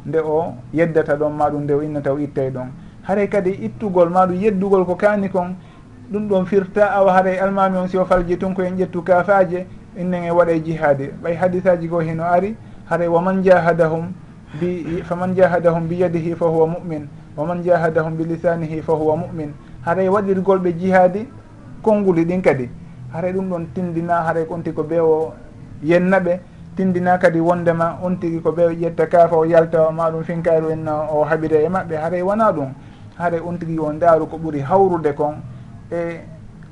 nde 0.05 0.19
o 0.19 0.53
yeddata 0.73 1.15
ɗon 1.15 1.29
ma 1.33 1.49
ɗum 1.49 1.63
nde 1.63 1.71
o 1.73 1.81
innata 1.81 2.13
o 2.13 2.17
ittay 2.19 2.49
ɗon. 2.51 2.67
Haray 3.03 3.27
kadi 3.29 3.51
ittugol 3.51 4.09
ma 4.09 4.25
ɗum 4.25 4.35
yeddugol 4.41 4.85
ko 4.85 4.95
kaani 4.95 5.29
kon 5.29 5.55
ɗum 6.11 6.27
ɗon 6.27 6.45
firta 6.45 6.91
awa 6.91 7.13
haray 7.13 7.37
almami 7.39 7.77
on 7.77 7.87
si 7.87 7.97
o 7.97 8.05
falji 8.05 8.37
tun 8.37 8.53
koyen 8.53 8.77
ƴettu 8.77 9.03
kafaje 9.03 9.65
innen 9.97 10.23
e 10.23 10.31
waɗa 10.31 10.59
jihaade. 10.63 11.11
Ɓay 11.23 11.35
hadisaji 11.35 11.87
goo 11.87 11.99
hino 11.99 12.23
ari 12.23 12.55
haray 12.89 13.07
waman 13.07 13.43
jahadahum 13.43 14.13
bi 14.59 15.01
faman 15.05 15.35
jahadahum 15.35 15.87
bi 15.87 16.01
yadihi 16.01 16.35
fa 16.35 16.45
huwa 16.45 16.67
mumin. 16.67 17.07
Waman 17.37 17.63
jahadahum 17.63 18.17
bi 18.17 18.25
lisanihi 18.25 18.81
fa 18.81 18.93
huwa 18.93 19.17
mumin. 19.17 19.53
Haray 19.85 20.09
waɗirgol 20.09 20.59
ɓe 20.59 20.73
jihaadi 20.73 21.27
konnguli 21.81 22.25
ɗin 22.25 22.41
kadi. 22.41 22.69
Haray 23.13 23.33
ɗum 23.33 23.49
ɗon 23.49 23.65
tindina 23.73 24.23
haray 24.23 24.45
ko 24.45 24.53
onti 24.55 24.73
ko 24.73 24.83
ɓe 24.83 24.99
o 24.99 25.33
yenna 25.83 26.19
ɓe 26.19 26.39
tindina 26.75 27.17
kadi 27.17 27.39
wondema 27.39 27.99
on 28.03 28.15
tigi 28.19 28.41
ko 28.41 28.51
ɓe 28.51 28.73
ƴetta 28.75 29.07
kaafa 29.07 29.35
o 29.37 29.45
yalta 29.45 29.91
maɗum 29.91 30.23
finkayru 30.23 30.71
en 30.71 30.87
o 30.87 31.23
haɓire 31.23 31.63
e 31.65 31.69
maɓɓe. 31.69 31.95
Haray 31.95 32.21
wona 32.21 32.51
ɗum. 32.51 32.73
Haray 33.17 33.39
on 33.39 33.57
tigi 33.57 33.77
o 33.79 33.91
ndaaru 33.93 34.25
ko 34.27 34.37
ɓuri 34.37 34.61
hawrude 34.61 35.13
kon 35.15 35.35
e 35.91 36.19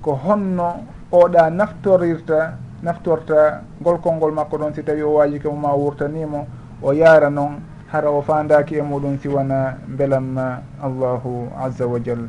ko 0.01 0.13
honno 0.25 0.83
oɗa 1.11 1.49
naftorirta 1.49 2.57
naftorta 2.83 3.63
ngol 3.81 4.31
makko 4.31 4.57
ɗon 4.57 4.73
si 4.73 4.83
tawi 4.83 5.01
o 5.01 5.13
waji 5.13 5.39
ke 5.39 5.47
moma 5.49 5.73
wurtanimo 5.75 6.47
o 6.81 6.91
yaara 6.93 7.29
noon 7.29 7.61
hara 7.87 8.09
o 8.11 8.21
fandaki 8.21 8.75
e 8.75 8.81
muɗum 8.81 9.17
siwana 9.19 9.77
belamma 9.87 10.61
allahu 10.81 11.49
azza 11.57 11.87
wa 11.87 11.99
jal. 11.99 12.27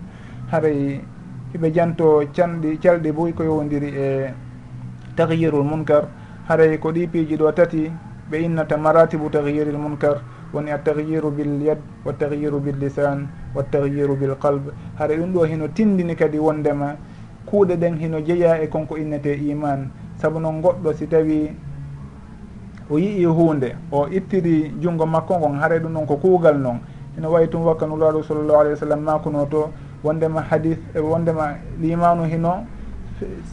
Haray 0.51 1.01
hiɓe 1.53 1.73
janto 1.73 2.23
canɗi 2.33 2.79
calɗi 2.79 3.13
boy 3.13 3.33
ko 3.33 3.43
yowdiri 3.45 3.89
e 3.95 4.35
tahyirul 5.17 5.65
munkar. 5.65 6.09
Haray 6.49 6.79
ko 6.79 6.93
ɗi 6.93 7.07
piiji 7.09 7.37
ɗo 7.37 7.53
tati 7.53 7.91
ɓe 8.31 8.37
innata 8.45 8.77
maratibu 8.77 9.29
tahyiril 9.31 9.77
munkar. 9.77 10.23
Woni 10.53 10.71
attahyiru 10.71 11.31
bil 11.31 11.61
yad 11.61 11.79
wa 12.05 12.13
tahyiru 12.13 12.61
bil 12.61 12.77
lisan 12.79 13.29
wa 13.55 13.63
tahyiru 13.63 14.17
bil 14.17 14.35
qalb. 14.41 14.73
Haray 14.99 15.19
ɗum 15.19 15.33
ɗo 15.33 15.45
hino 15.45 15.69
tindini 15.69 16.15
kadi 16.17 16.39
wondema 16.39 16.97
kuuɗe 17.47 17.77
ɗen 17.77 17.99
hino 17.99 18.21
jeeya 18.21 18.63
e 18.63 18.69
konko 18.69 18.97
innete 18.97 19.35
iman 19.35 19.91
saabu 20.21 20.39
noon 20.41 20.61
goɗɗo 20.61 20.93
si 20.95 21.07
tawi 21.07 21.55
o 22.91 22.99
yii 22.99 23.25
hunde 23.25 23.77
o 23.93 24.07
ittiri 24.09 24.73
junngo 24.81 25.07
makko 25.07 25.39
ngon 25.39 25.59
haare 25.59 25.79
ɗum 25.81 25.93
noon 25.93 26.07
ko 26.07 26.17
kuugal 26.17 26.59
noon 26.59 26.79
ene 27.17 27.27
wayi 27.27 27.49
tum 27.49 27.65
wakka 27.67 27.87
nulaaɗo 27.87 28.23
sallllahu 28.23 28.61
alayhi 28.61 28.75
wa 28.75 28.81
sallam 28.81 29.01
makuno 29.01 29.47
to 29.47 29.71
wondema 30.05 30.41
hadis 30.43 30.79
e 30.95 30.99
wondema 31.01 31.55
limanu 31.81 32.25
hino 32.25 32.65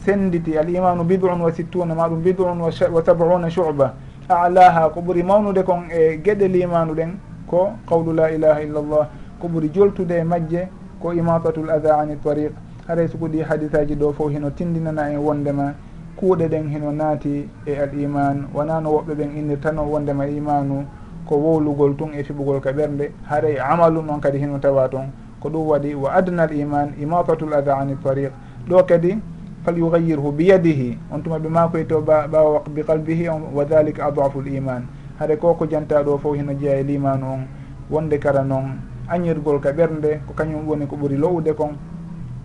senditi 0.04 0.56
al 0.58 0.68
imanu 0.68 1.04
bidun 1.04 1.40
wa 1.40 1.52
sittuna 1.52 1.94
maɗum 1.94 2.22
bidun 2.22 2.60
wa 2.60 3.02
sabuna 3.04 3.50
shuba 3.50 3.94
alaha 4.28 4.88
ko 4.90 5.00
ɓuuri 5.00 5.22
mawnude 5.22 5.62
kon 5.62 5.90
e 5.90 6.16
gueɗe 6.18 6.48
limanu 6.48 6.94
ɗen 6.94 7.10
ko 7.46 7.72
qawlu 7.88 8.12
la 8.12 8.30
ilaha 8.30 8.62
illa 8.62 8.80
llah 8.82 9.08
ko 9.40 9.48
ɓuuri 9.48 9.70
joltude 9.72 10.12
e 10.18 10.24
majje 10.24 10.68
ko 11.00 11.12
imatatul 11.12 11.70
ada 11.70 11.98
ani 11.98 12.16
tariq 12.16 12.52
haray 12.88 13.08
sukuɗi 13.08 13.38
ɗi 13.38 13.42
hadisaji 13.44 13.94
ɗo 13.94 14.12
fof 14.12 14.30
hino 14.32 14.50
tindinana 14.50 15.10
en 15.10 15.18
wondema 15.18 15.74
kuuɗe 16.16 16.48
ɗen 16.48 16.68
heno 16.68 16.92
naati 16.92 17.48
e 17.66 17.76
al 17.76 17.92
iman. 18.00 18.48
Wona 18.54 18.80
no 18.80 18.90
woɓɓe 18.90 19.14
ɓen 19.14 19.36
innirtano 19.36 19.82
wondema 19.84 20.26
imanu 20.26 20.84
ko 21.26 21.36
wowlugol 21.36 21.96
tun 21.96 22.14
e 22.14 22.22
fiɓugol 22.22 22.60
ka 22.60 22.72
ɓernde 22.72 23.12
haray 23.28 23.54
e 23.54 23.58
amalu 23.60 24.02
noon 24.02 24.20
kadi 24.20 24.38
heno 24.38 24.58
tawa 24.58 24.88
toon 24.88 25.10
ko 25.40 25.48
ɗum 25.48 25.66
waɗi 25.68 25.94
wa 25.94 26.12
adna 26.14 26.42
al 26.42 26.52
iman 26.56 26.88
imatatul 27.00 27.52
ada 27.52 27.76
ani 27.76 27.96
tariq. 28.02 28.32
Ɗo 28.68 28.86
kadi 28.86 29.18
fal 29.64 29.76
yugayirhu 29.78 30.32
biyadihi. 30.32 30.98
On 31.12 31.20
tuma 31.20 31.38
ɓe 31.38 31.48
makoye 31.48 31.84
to 31.86 32.00
ɓawa 32.00 32.62
bi 32.74 32.82
qalbihi 32.82 33.28
on 33.28 33.42
wa 33.54 33.64
dhalika 33.64 34.06
adafu 34.06 34.40
l 34.40 34.48
iman. 34.54 34.86
Haɗa 35.20 35.36
ko 35.38 35.54
ko 35.54 35.66
janta 35.66 36.02
ɗo 36.02 36.18
fof 36.18 36.36
heno 36.36 36.52
jeeya 36.54 36.80
e 36.80 36.82
limanu 36.82 37.26
on 37.26 37.46
wonde 37.90 38.18
kara 38.18 38.42
noon 38.42 38.78
añirgol 39.08 39.60
ka 39.60 39.70
ɓernde 39.72 40.20
ko 40.26 40.32
kañum 40.34 40.66
woni 40.66 40.86
ko 40.86 40.96
ɓuuri 40.96 41.16
lowude 41.16 41.52
kon. 41.54 41.76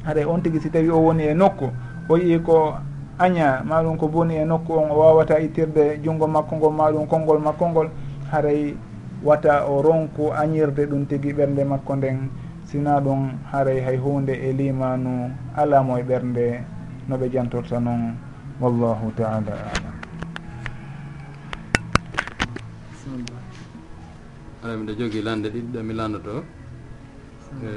Haɗa 0.06 0.22
e 0.22 0.26
on 0.26 0.42
tigui 0.42 0.60
si 0.60 0.70
tawi 0.70 0.90
o 0.90 1.00
woni 1.00 1.24
e 1.24 1.34
nokku 1.34 1.70
o 2.10 2.18
yii 2.18 2.40
ko 2.42 2.74
aña 3.22 3.62
maɗum 3.64 3.98
ko 3.98 4.08
boni 4.08 4.36
e 4.42 4.46
nokku 4.46 4.74
on 4.74 4.90
o 4.92 4.96
wawata 4.98 5.40
ittirde 5.40 6.02
junngo 6.04 6.26
makko 6.28 6.56
ngol 6.58 6.74
maɗum 6.74 7.06
konngol 7.08 7.40
makko 7.40 7.66
ngol 7.70 7.88
haray 8.32 8.74
wata 9.24 9.66
o 9.70 9.82
ronku 9.82 10.34
añirde 10.34 10.90
ɗum 10.90 11.06
tigi 11.06 11.34
ɓernde 11.34 11.64
makko 11.64 11.96
nden. 11.96 12.18
Sina 12.66 13.00
ɗum 13.02 13.38
haray 13.52 13.80
hay 13.86 13.98
hunde 13.98 14.32
e 14.32 14.54
limanu 14.54 15.30
alamo 15.56 15.98
e 16.00 16.04
ɓernde 16.04 16.64
noɓe 17.10 17.30
jantorta 17.34 17.80
noon 17.80 18.16
wallahu 18.62 19.12
taala 19.18 19.54
alam. 19.74 19.96
Ala 24.64 24.74
miɗa 24.78 24.94
jogii 25.00 25.22
lande 25.22 25.50
ɗiɗi 25.54 25.84
mi 25.84 25.94
landoto 25.94 26.44
e 27.62 27.70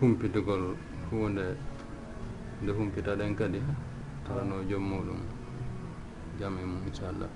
humpitugol 0.00 0.74
hunde 1.10 1.44
nde 2.62 2.72
humpita 2.72 3.12
ɗen 3.18 3.34
kadi. 3.36 3.60
tawano 4.28 4.60
joom 4.68 4.84
muɗum 4.84 5.20
jam 6.38 6.54
e 6.60 6.64
mum 6.64 6.82
inchallah. 6.86 7.28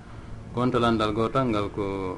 Kontolandal 0.53 1.11
goo 1.13 1.27
tan 1.29 1.49
ngal 1.49 1.67
ko 1.73 2.17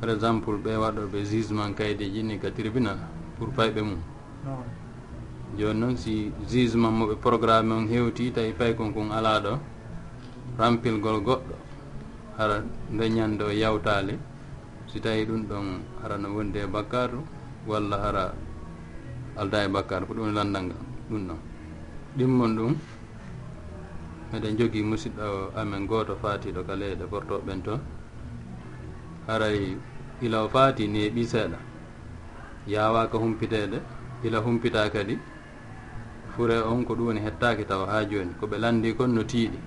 par 0.00 0.10
exemple 0.10 0.56
ɓe 0.60 0.76
waɗoɓe 0.76 1.24
jugement 1.24 1.72
kaydeji 1.74 2.22
ni 2.22 2.38
ka 2.38 2.50
tribunal 2.50 2.98
pour 3.38 3.48
payɓe 3.56 3.80
mum. 3.82 4.00
Joni 5.56 5.80
noon 5.80 5.96
si 5.96 6.30
jugement 6.48 6.92
moɓe 6.92 7.16
programme 7.16 7.72
on 7.72 7.88
hewti 7.88 8.30
tawi 8.32 8.52
paykon 8.52 8.92
kon 8.92 9.08
ala 9.10 9.40
ɗo 9.40 9.58
rampilgol 10.58 11.20
goɗɗo 11.24 11.54
hara 12.36 12.60
nde 12.92 13.04
ñande 13.08 13.42
o 13.44 13.50
yawtali 13.50 14.18
si 14.86 15.00
tawi 15.00 15.24
ɗum 15.24 15.42
ɗon 15.48 15.66
hara 16.02 16.16
no 16.18 16.28
wondi 16.36 16.58
e 16.60 16.66
bakkaru 16.66 17.24
walla 17.66 17.96
hara 18.04 18.34
alda 19.40 19.64
e 19.64 19.68
bakkaru 19.68 20.06
ko 20.06 20.12
ɗum 20.14 20.34
landal 20.36 20.62
ngal 20.68 20.82
ɗum 21.08 21.22
ɗon. 21.28 21.38
Ɗimmon 22.16 22.52
ɗum 22.56 22.74
eɗen 24.34 24.56
jogii 24.58 24.82
musidɗo 24.82 25.50
amen 25.60 25.86
goto 25.86 26.14
faatiɗo 26.22 26.60
ka 26.66 26.74
leyɗe 26.80 27.04
portoɓen 27.12 27.62
toon 27.62 27.80
haray 29.26 29.76
ila 30.24 30.44
o 30.44 30.48
faati 30.48 30.88
neeɓi 30.88 31.22
seeɗa 31.32 31.58
yawaka 32.66 33.18
humpiteede 33.18 33.78
ila 34.24 34.38
humpita 34.40 34.90
kadi. 34.90 35.18
Fure 36.36 36.58
on 36.62 36.84
ko 36.84 36.94
ɗum 36.94 37.06
woni 37.06 37.20
hettaki 37.20 37.64
taw 37.64 37.86
ha 37.86 38.04
joni 38.04 38.32
koɓe 38.40 38.58
landi 38.58 38.94
kon 38.94 39.08
no 39.14 39.22
tiiɗi. 39.22 39.58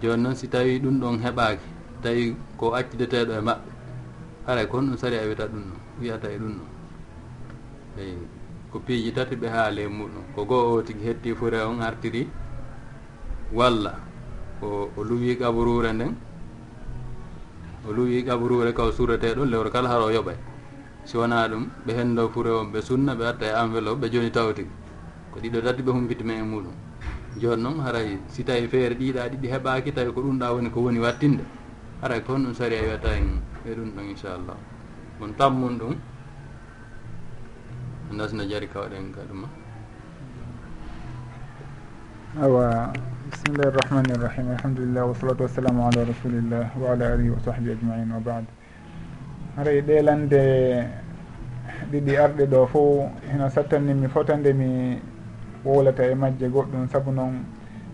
Joni 0.00 0.22
noon 0.22 0.34
si 0.36 0.48
tawi 0.48 0.78
ɗum 0.78 1.00
ɗon 1.00 1.18
heɓaki 1.24 1.66
tawi 2.02 2.36
ko 2.56 2.74
accideteɗo 2.74 3.32
e 3.32 3.40
maɓɓe. 3.40 3.70
Haray 4.46 4.66
kon 4.68 4.86
ɗum 4.86 4.96
sari 4.96 5.16
a 5.16 5.22
wiyata 5.24 5.46
ɗum 5.48 5.62
ɗon 5.62 5.80
wiyata 6.00 6.28
e 6.30 6.38
ɗum 6.38 6.52
ɗon 6.58 6.68
eyi 7.98 8.14
ko 8.70 8.78
piiji 8.78 9.12
tati 9.12 9.36
ɓe 9.36 9.48
haale 9.48 9.88
muɗum 9.88 10.24
ko 10.34 10.44
goo 10.44 10.74
o 10.78 10.82
tigi 10.82 11.04
hetti 11.04 11.34
fure 11.34 11.60
on 11.64 11.80
artiri 11.80 12.28
walla 13.52 13.92
o 14.62 14.88
o 14.96 15.00
luwi 15.04 15.36
kaburure 15.36 15.92
nden 15.92 16.14
o 17.86 17.92
luwi 17.92 18.22
kaburure 18.24 18.72
kaw 18.72 18.90
surete 18.92 19.34
ɗum 19.34 19.48
lewru 19.50 19.70
kala 19.70 19.88
haro 19.88 20.10
yoɓay. 20.10 20.36
Si 21.04 21.16
wona 21.18 21.48
ɗum 21.48 21.66
ɓe 21.84 21.92
hendo 21.98 22.28
fure 22.28 22.50
on 22.50 22.70
ɓe 22.72 22.80
sunna 22.80 23.14
ɓe 23.14 23.24
watta 23.24 23.44
e 23.46 23.52
enveloppe 23.62 24.00
ɓe 24.06 24.12
joni 24.12 24.30
tawti. 24.30 24.64
Ko 25.32 25.40
ɗiɗo 25.40 25.60
tati 25.62 25.82
ɓe 25.82 25.90
humpitime 25.90 26.30
e 26.38 26.42
muɗum. 26.42 26.74
Joni 27.40 27.62
noon 27.62 27.80
haray 27.80 28.18
si 28.28 28.44
tawi 28.44 28.68
feere 28.68 28.94
ɗiɗa 28.94 29.28
ɗiɗi 29.30 29.48
heɓaki 29.50 29.92
tawi 29.92 30.12
ko 30.12 30.20
ɗum 30.22 30.38
ɗa 30.38 30.52
woni 30.54 30.70
ko 30.70 30.80
woni 30.80 30.98
wattinde. 31.00 31.44
Haray 32.02 32.22
ko 32.22 32.32
honɗum 32.34 32.54
sari 32.54 32.76
a 32.76 32.82
wiyata 32.82 33.08
en 33.18 33.42
e 33.66 33.74
ɗum 33.74 33.90
ɗon 33.94 34.04
inchallah. 34.10 34.56
On 35.20 35.32
tammum 35.34 35.78
ɗum 35.78 35.94
dasno 38.16 38.44
jari 38.48 38.68
kawɗen 38.68 39.10
ka 39.12 39.20
ɗuma. 39.28 39.48
Awa. 42.40 43.11
bisimillahi 43.32 43.68
irrahmani 43.72 44.12
irrahim 44.12 44.46
alhamdulillah 44.52 45.08
wasalatu 45.08 45.42
wassalamu 45.48 45.88
ala 45.88 46.04
rasulillah 46.04 46.68
wa 46.76 46.92
ala 46.92 47.12
alihi 47.16 47.30
wa 47.32 47.40
sahbi 47.40 47.72
ajmain 47.72 48.04
wa 48.12 48.20
bad. 48.20 48.44
Haray 49.56 49.80
ɗelande 49.80 50.42
ɗiɗi 51.90 52.12
arɗe 52.16 52.44
ɗo 52.46 52.66
fo 52.68 53.08
heno 53.32 53.48
sattanni 53.48 53.94
mi 53.94 54.08
fotande 54.08 54.52
mi 54.52 55.00
wowlata 55.64 56.04
e 56.04 56.14
majje 56.14 56.44
goɗɗum 56.48 56.88
saabu 56.92 57.08
noon 57.12 57.40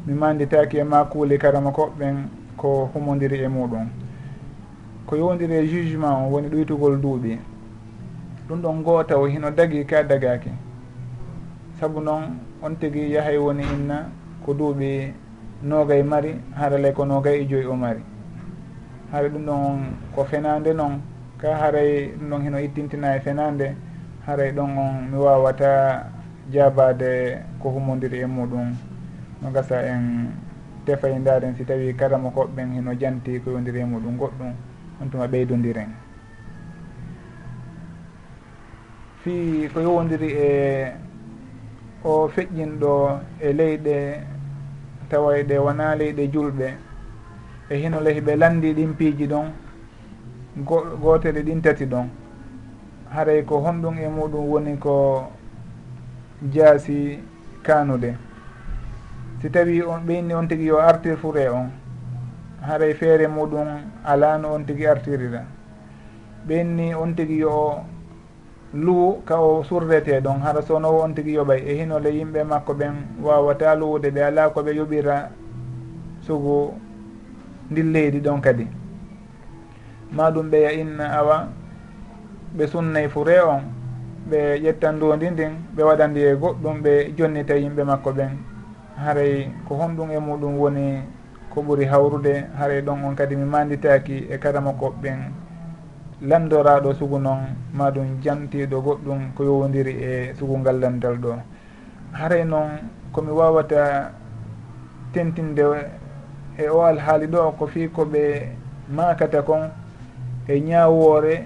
mi 0.06 0.14
manditaki 0.14 0.78
e 0.78 0.82
ma 0.84 1.04
kuuli 1.04 1.38
karama 1.38 1.70
koɓɓen 1.70 2.26
ko 2.56 2.90
humodiri 2.92 3.38
e 3.38 3.48
muɗum. 3.48 3.86
Ko 5.06 5.16
yowdiri 5.16 5.54
e 5.54 5.66
jugement 5.70 6.18
o 6.26 6.30
woni 6.34 6.48
ɗoytugol 6.50 6.98
duuɓi. 7.00 7.38
Ɗum 8.48 8.58
ɗon 8.62 8.82
gootaw 8.82 9.24
hino 9.30 9.50
dagi 9.54 9.86
ka 9.86 10.02
dagaki. 10.02 10.50
Saabu 11.78 12.00
noon 12.02 12.40
on 12.60 12.74
tigui 12.74 13.10
yahay 13.14 13.38
woni 13.38 13.62
inna 13.62 14.10
ko 14.44 14.52
duuɓi 14.52 15.12
nogay 15.62 16.02
mari 16.02 16.34
haralay 16.54 16.92
ko 16.92 17.04
nogay 17.04 17.42
e 17.42 17.46
joyi 17.46 17.66
o 17.66 17.74
mari. 17.74 18.02
Haara 19.12 19.28
ɗum 19.28 19.44
ɗon 19.46 19.64
on 19.64 19.78
ko 20.14 20.24
fenande 20.24 20.72
noon 20.74 21.00
ka 21.38 21.56
haray 21.56 22.12
ɗum 22.18 22.28
ɗon 22.30 22.42
heno 22.42 22.58
ittintina 22.58 23.16
e 23.16 23.20
fenande 23.20 23.76
haray 24.26 24.52
ɗon 24.52 24.78
on 24.78 25.10
mi 25.10 25.16
wawata 25.16 26.10
jabade 26.52 27.42
ko 27.60 27.70
humodiri 27.70 28.20
e 28.20 28.26
muɗum. 28.26 28.74
No 29.42 29.50
gasa 29.50 29.82
en 29.82 30.30
tefay 30.84 31.12
e 31.12 31.18
ndaren 31.18 31.54
si 31.56 31.64
tawi 31.64 31.94
karama 31.94 32.30
koɓɓen 32.30 32.72
heno 32.74 32.92
janti 32.94 33.40
ko 33.40 33.50
yodiri 33.50 33.80
e 33.80 33.84
muɗum 33.84 34.16
goɗɗum 34.16 34.52
on 35.00 35.10
tuma 35.10 35.26
ɓeydodiren 35.26 35.90
fi 39.22 39.68
ko 39.72 39.80
yowodiri 39.80 40.30
e 40.32 40.48
o 42.04 42.28
feƴƴinɗo 42.28 43.20
e 43.40 43.52
leyɗe 43.52 43.96
tawaye 45.08 45.42
ɗe 45.44 45.58
wona 45.58 45.94
leyɗe 45.94 46.30
julɓe. 46.32 46.74
E 47.70 47.76
hino 47.76 48.00
lehi 48.00 48.20
ɓe 48.20 48.36
landi 48.36 48.74
ɗin 48.74 48.94
piiji 48.96 49.26
ɗon 49.26 49.52
gotere 51.00 51.42
ɗin 51.42 51.60
tati 51.62 51.84
ɗon. 51.86 52.08
Haray 53.10 53.44
ko 53.44 53.58
honɗum 53.60 53.98
e 53.98 54.08
muɗum 54.08 54.44
woni 54.50 54.78
ko 54.78 55.32
jaasi 56.52 57.18
kanude 57.62 58.14
si 59.40 59.50
tawi 59.50 59.82
on 59.82 60.00
ɓeyni 60.06 60.34
on 60.34 60.46
tigui 60.48 60.66
yo 60.66 60.78
artir 60.78 61.16
fuure 61.16 61.48
on 61.48 61.70
haray 62.60 62.94
feere 62.94 63.26
muɗum 63.28 63.68
alano 64.04 64.54
on 64.54 64.64
tigui 64.64 64.86
artirira. 64.86 65.44
Ɓenni 66.46 66.94
on 66.94 67.14
tigui 67.14 67.38
yo 67.38 67.84
luwu 68.74 69.22
ka 69.24 69.40
o 69.40 69.64
surrete 69.64 70.20
ɗon 70.20 70.40
hara 70.40 70.62
sonowo 70.62 71.02
on 71.02 71.14
tigui 71.14 71.34
yoɓay. 71.34 71.60
E 71.66 71.74
hinole 71.74 72.10
yimɓe 72.10 72.44
makko 72.44 72.74
ɓen 72.74 72.94
wawata 73.22 73.74
luwude 73.74 74.10
ɓe 74.10 74.20
ala 74.22 74.50
koɓe 74.50 74.70
yoɓira 74.76 75.30
sugu 76.20 76.74
ndin 77.70 77.92
leydi 77.92 78.20
ɗon 78.20 78.40
kadi. 78.40 78.66
Ma 80.12 80.30
ɗum 80.30 80.50
ɓeya 80.50 80.72
inna 80.72 81.04
awa 81.18 81.48
ɓe 82.56 82.66
sunnay 82.66 83.08
fure 83.08 83.40
on 83.40 83.62
ɓe 84.30 84.60
ƴettan 84.62 84.96
ndondi 84.96 85.30
ndin 85.30 85.52
ɓe 85.76 85.82
waɗandi 85.82 86.20
e 86.20 86.34
goɗɗum 86.34 86.82
ɓe 86.82 87.12
jonnita 87.16 87.54
yimɓe 87.56 87.84
makko 87.84 88.12
ɓen. 88.12 88.30
Haray 88.96 89.48
ko 89.68 89.74
honɗum 89.74 90.10
e 90.10 90.18
muɗum 90.18 90.58
woni 90.58 91.02
ko 91.50 91.62
ɓuri 91.62 91.84
hawrude 91.86 92.44
haray 92.58 92.82
ɗon 92.82 93.04
on 93.04 93.14
kadi 93.14 93.36
mi 93.36 93.44
manditaki 93.44 94.26
e 94.30 94.38
karama 94.38 94.72
koɓɓen 94.72 95.47
lamdoraɗo 96.22 96.94
sugu 96.94 97.18
noon 97.18 97.54
maɗum 97.74 98.20
jantiɗo 98.22 98.80
goɗɗum 98.80 99.32
ko 99.34 99.44
yowodiri 99.44 99.92
e 100.02 100.34
sugungal 100.34 100.80
lamdal 100.80 101.16
ɗo. 101.18 101.36
Haray 102.12 102.44
noon 102.44 102.70
komi 103.12 103.30
wawata 103.30 104.12
tentinde 105.12 105.62
e 106.58 106.68
o 106.68 106.82
alhaali 106.82 107.26
ɗo 107.26 107.52
ko 107.58 107.66
fi 107.66 107.88
koɓe 107.88 108.48
makata 108.90 109.42
kon 109.42 109.70
e 110.48 110.60
ñawore 110.60 111.44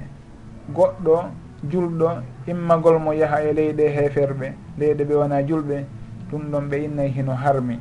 goɗɗo 0.75 1.25
julɗo 1.71 2.09
immagol 2.47 2.99
mo 2.99 3.13
yaaha 3.13 3.43
e 3.45 3.53
leyɗe 3.53 3.89
heferɓe 3.97 4.53
leyɗe 4.79 5.05
ɓe 5.05 5.15
wona 5.15 5.43
julɓe 5.43 5.85
ɗum 6.31 6.51
ɗon 6.51 6.69
ɓe 6.71 6.85
innay 6.85 7.09
hino 7.11 7.35
harmi. 7.35 7.79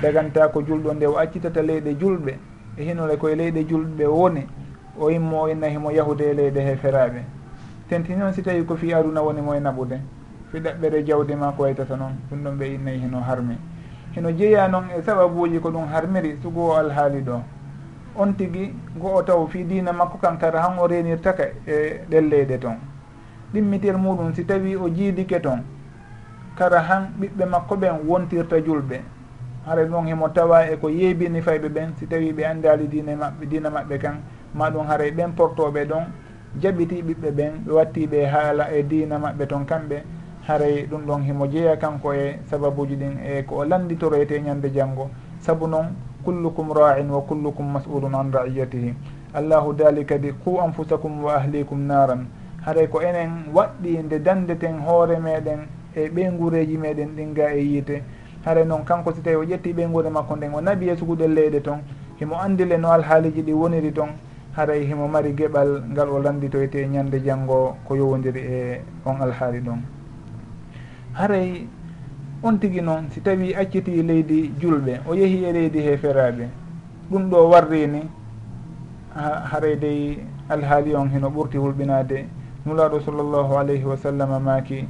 Daganta 0.00 0.48
ko 0.48 0.62
julɗo 0.62 0.94
nde 0.94 1.06
o 1.06 1.18
accitata 1.18 1.60
leyɗe 1.62 1.94
julɓe 2.00 2.38
e 2.78 2.82
hinole 2.84 3.16
koye 3.18 3.34
leyɗe 3.36 3.64
julɓe 3.68 4.06
woni 4.06 4.46
o 4.98 5.10
immo 5.10 5.42
o 5.42 5.48
inna 5.48 5.68
himo 5.68 5.90
yahude 5.90 6.30
e 6.30 6.34
leyɗe 6.34 6.60
he 6.60 6.76
feraɓe. 6.76 7.22
Tenti 7.88 8.14
noon 8.16 8.32
si 8.32 8.42
tawi 8.42 8.64
ko 8.64 8.76
fi 8.76 8.92
aduna 8.94 9.20
woni 9.22 9.40
mo 9.40 9.54
e 9.54 9.60
naɓude. 9.60 10.00
Fiɗaɓɓere 10.52 11.04
jawde 11.04 11.34
ma 11.36 11.52
ko 11.52 11.62
waytata 11.62 11.96
noon 11.96 12.12
ɗum 12.30 12.42
ɗon 12.44 12.56
ɓe 12.58 12.74
innayi 12.74 12.98
heno 13.00 13.20
harmi. 13.20 13.56
Heno 14.14 14.30
jeeya 14.30 14.68
noon 14.68 14.84
e 14.96 15.02
sababuji 15.02 15.58
ko 15.60 15.70
ɗum 15.70 15.86
harmiri 15.92 16.38
sugo 16.42 16.70
o 16.70 16.76
alhaali 16.76 17.20
ɗo. 17.20 17.42
On 18.16 18.32
tigui 18.32 18.72
go 18.96 19.16
o 19.16 19.22
taw 19.22 19.46
fi 19.48 19.64
dina 19.64 19.92
makko 19.92 20.18
kan 20.18 20.36
kara 20.38 20.60
han 20.62 20.78
o 20.78 20.86
renirtaka 20.86 21.42
e 21.66 22.00
ɗen 22.08 22.28
leyɗe 22.30 22.58
toon 22.60 22.76
ɗimmitir 23.52 23.96
muɗum 23.96 24.32
si 24.34 24.44
tawi 24.46 24.76
o 24.76 24.88
jiidike 24.88 25.40
toon 25.42 25.62
kara 26.56 26.78
han 26.80 27.12
ɓiɓɓe 27.18 27.44
makko 27.46 27.76
ɓen 27.76 28.06
wontirta 28.06 28.56
julɓe. 28.64 29.00
Hara 29.66 29.84
ɗon 29.84 30.06
himo 30.06 30.28
tawa 30.28 30.70
e 30.70 30.76
ko 30.76 30.88
yeebini 30.88 31.40
fayɓe 31.42 31.68
ɓen 31.68 31.94
si 31.98 32.06
tawi 32.06 32.32
ɓe 32.32 32.44
anndali 32.46 32.86
dine 32.88 33.16
maɓɓe 33.16 33.46
dina 33.48 33.70
maɓɓe 33.70 33.98
kan. 33.98 34.14
ma 34.54 34.70
ɗum 34.70 34.86
haray 34.86 35.10
ɓen 35.10 35.32
portoɓe 35.36 35.84
ɗon 35.84 36.04
jaɓiti 36.60 37.02
ɓiɓɓe 37.02 37.30
ɓen 37.30 37.52
ɓe 37.66 37.72
wattiɓe 37.72 38.26
haala 38.26 38.70
e 38.72 38.82
dina 38.82 39.18
maɓɓe 39.18 39.46
toon 39.46 39.64
kamɓe. 39.66 40.02
Haray 40.46 40.86
ɗum 40.86 41.06
ɗon 41.06 41.22
himo 41.22 41.46
jeeya 41.46 41.76
kanko 41.78 42.12
e 42.14 42.38
sababuji 42.50 42.96
ɗin 42.96 43.16
e 43.24 43.42
ko 43.44 43.56
o 43.56 43.64
landitoroyte 43.64 44.40
ñande 44.40 44.70
janggo 44.74 45.08
saabu 45.40 45.66
noon 45.66 45.86
kullukum 46.24 46.72
ra'in 46.72 47.08
wa 47.10 47.20
kullukum 47.22 47.72
mas'ulun 47.72 48.14
an 48.14 48.30
ra'iyatihi 48.30 48.94
allahu 49.32 49.72
dali 49.72 50.04
kadi 50.04 50.32
ku 50.44 50.58
anfusakum 50.60 51.24
wa 51.24 51.36
ahlikum 51.36 51.86
naran 51.86 52.26
haray 52.60 52.88
ko 52.88 53.00
enen 53.00 53.48
waɗɗi 53.54 54.02
nde 54.04 54.18
dandeten 54.22 54.80
hoore 54.86 55.16
meɗen 55.18 55.60
e 55.96 56.08
ɓeygureji 56.08 56.76
meɗen 56.76 57.16
ɗin 57.16 57.34
ga 57.34 57.48
e 57.54 57.60
yiite. 57.60 58.02
Haray 58.44 58.64
noon 58.66 58.84
kanko 58.84 59.12
si 59.14 59.22
tawi 59.22 59.36
o 59.36 59.44
ƴetti 59.44 59.72
ɓeygure 59.72 60.10
makko 60.10 60.36
nden 60.36 60.52
o 60.54 60.60
nabi 60.60 60.94
suguɗel 60.96 61.32
leyɗe 61.32 61.62
toon 61.62 61.80
himo 62.20 62.36
andile 62.36 62.76
no 62.76 62.92
alhaaliji 62.92 63.42
ɗi 63.42 63.52
woniri 63.52 63.92
toon 63.92 64.10
haray 64.56 64.86
himo 64.86 65.08
mari 65.08 65.32
geɓal 65.34 65.82
ngal 65.90 66.08
o 66.10 66.18
landitoyte 66.22 66.86
ñande 66.86 67.20
janngo 67.24 67.76
ko 67.84 67.94
yowodiri 67.96 68.40
e 68.40 68.80
on 69.04 69.20
alhaali 69.20 69.58
ɗon. 69.60 69.80
Haray 71.14 71.66
on 72.42 72.58
tigi 72.58 72.80
noon 72.80 73.10
si 73.10 73.20
tawi 73.20 73.54
acciti 73.54 74.02
leydi 74.02 74.52
julɓe 74.60 75.00
o 75.08 75.14
yeehi 75.14 75.44
e 75.44 75.52
leydi 75.52 75.78
heferaɓe 75.82 76.48
ɗum 77.10 77.30
ɗo 77.30 77.48
warrini 77.50 78.02
haray 79.50 79.76
dey 79.76 80.18
alhaali 80.48 80.94
on 80.94 81.08
hino 81.10 81.28
ɓurti 81.30 81.58
hulɓinade 81.58 82.26
nulaɗo 82.66 83.00
sallllahu 83.00 83.56
alayhi 83.58 83.84
wa 83.84 83.96
sallam 83.96 84.42
maki 84.42 84.86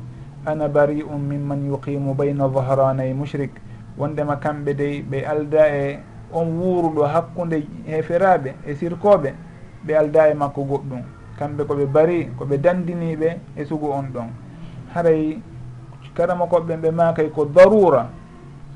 ana 0.47 0.69
bari 0.69 1.03
um 1.03 1.21
mimman 1.23 1.65
yuqimu 1.67 2.15
bayna 2.15 2.49
dahranay 2.49 3.15
mushrik. 3.15 3.51
Wondema 3.97 4.37
kamɓe 4.37 4.75
dey 4.77 5.03
ɓe 5.03 5.25
alda 5.25 5.69
e 5.69 5.99
on 6.33 6.47
wuuruɗo 6.59 7.03
hakkude 7.07 7.63
heferaɓe 7.87 8.55
e 8.67 8.75
sirkoɓe 8.75 9.33
ɓe 9.87 9.97
alda 9.97 10.29
e 10.31 10.35
makko 10.35 10.63
goɗɗum. 10.63 11.03
Kamɓe 11.39 11.65
koɓe 11.65 11.87
bari 11.87 12.31
koɓe 12.39 12.59
dandiniɓe 12.59 13.39
e 13.57 13.65
sugu 13.65 13.91
on 13.91 14.07
ɗon. 14.13 14.29
Haray 14.95 15.41
karama 16.15 16.47
koɓɓen 16.47 16.81
ɓe 16.81 16.91
makay 16.91 17.31
ko 17.31 17.45
darura 17.45 18.09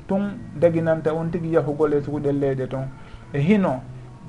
tun 0.07 0.37
daginanta 0.55 1.13
on 1.13 1.29
tigui 1.31 1.51
yahugol 1.53 1.93
e 1.93 2.01
suguɗel 2.01 2.39
leyɗe 2.39 2.67
ton. 2.67 2.87
E 3.33 3.39
hino 3.39 3.81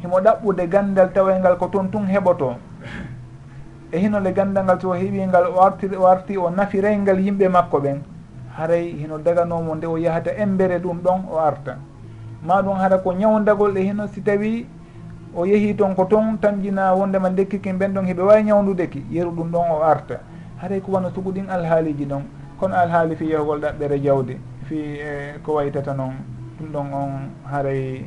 himo 0.03 0.21
ɗaɓɓude 0.21 0.69
gandal 0.69 1.13
tawayngal 1.13 1.57
ko 1.59 1.67
toon 1.67 1.91
tun 1.91 2.07
heɓoto. 2.07 2.55
E 3.93 3.99
hinole 3.99 4.33
gandal 4.33 4.65
ngal 4.65 4.81
so 4.81 4.95
heɓingal 4.95 5.47
o 5.99 6.07
arti 6.07 6.37
o 6.37 6.51
nafireyngal 6.51 7.19
yimɓe 7.21 7.49
makko 7.49 7.81
ɓen. 7.81 7.99
Haray 8.57 8.93
hino 9.01 9.19
daganomo 9.19 9.75
nde 9.75 9.87
o 9.87 9.97
yahata 9.97 10.31
embere 10.37 10.79
ɗum 10.79 11.01
ɗon 11.03 11.21
o 11.33 11.39
arta. 11.39 11.77
Ma 12.43 12.63
ɗum 12.63 12.77
hara 12.79 12.99
ko 12.99 13.13
ñawdagol 13.13 13.77
e 13.77 13.83
hino 13.83 14.07
si 14.07 14.23
tawi 14.23 14.67
o 15.35 15.47
yeehi 15.47 15.75
toon 15.75 15.95
ko 15.95 16.05
toon 16.05 16.39
tamjina 16.39 16.93
wondema 16.95 17.31
dekkiki 17.31 17.73
ɓen 17.73 17.95
ɗon 17.95 18.07
heɓe 18.07 18.23
wawi 18.23 18.43
ñawdudeki 18.45 19.05
yeru 19.11 19.31
ɗum 19.31 19.51
ɗon 19.51 19.71
o 19.71 19.83
arta. 19.83 20.21
Haray 20.61 20.81
ko 20.81 20.93
wano 20.93 21.11
sugu 21.15 21.33
ɗin 21.33 21.49
alhaaliji 21.51 22.05
ɗon 22.07 22.23
kono 22.59 22.75
alhaali 22.77 23.17
fi 23.17 23.25
yehugol 23.31 23.61
ɗaɓɓere 23.61 23.99
jawdi 24.03 24.37
fi 24.65 24.77
e 25.01 25.39
ko 25.43 25.55
waytata 25.55 25.95
noon 25.95 26.15
ɗum 26.59 26.73
ɗon 26.73 26.93
on 26.95 27.13
haray 27.51 28.05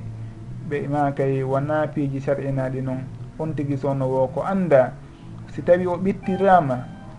ɓe 0.69 0.87
makay 0.87 1.43
wona 1.43 1.87
piiji 1.87 2.19
sar'inaɗi 2.21 2.81
noon 2.81 3.01
on 3.39 3.53
tigui 3.55 3.77
sowno 3.77 4.05
wo 4.05 4.27
ko 4.27 4.41
anda 4.43 4.93
si 5.53 5.61
tawi 5.63 5.87
o 5.87 5.97
ɓittirama 5.97 6.77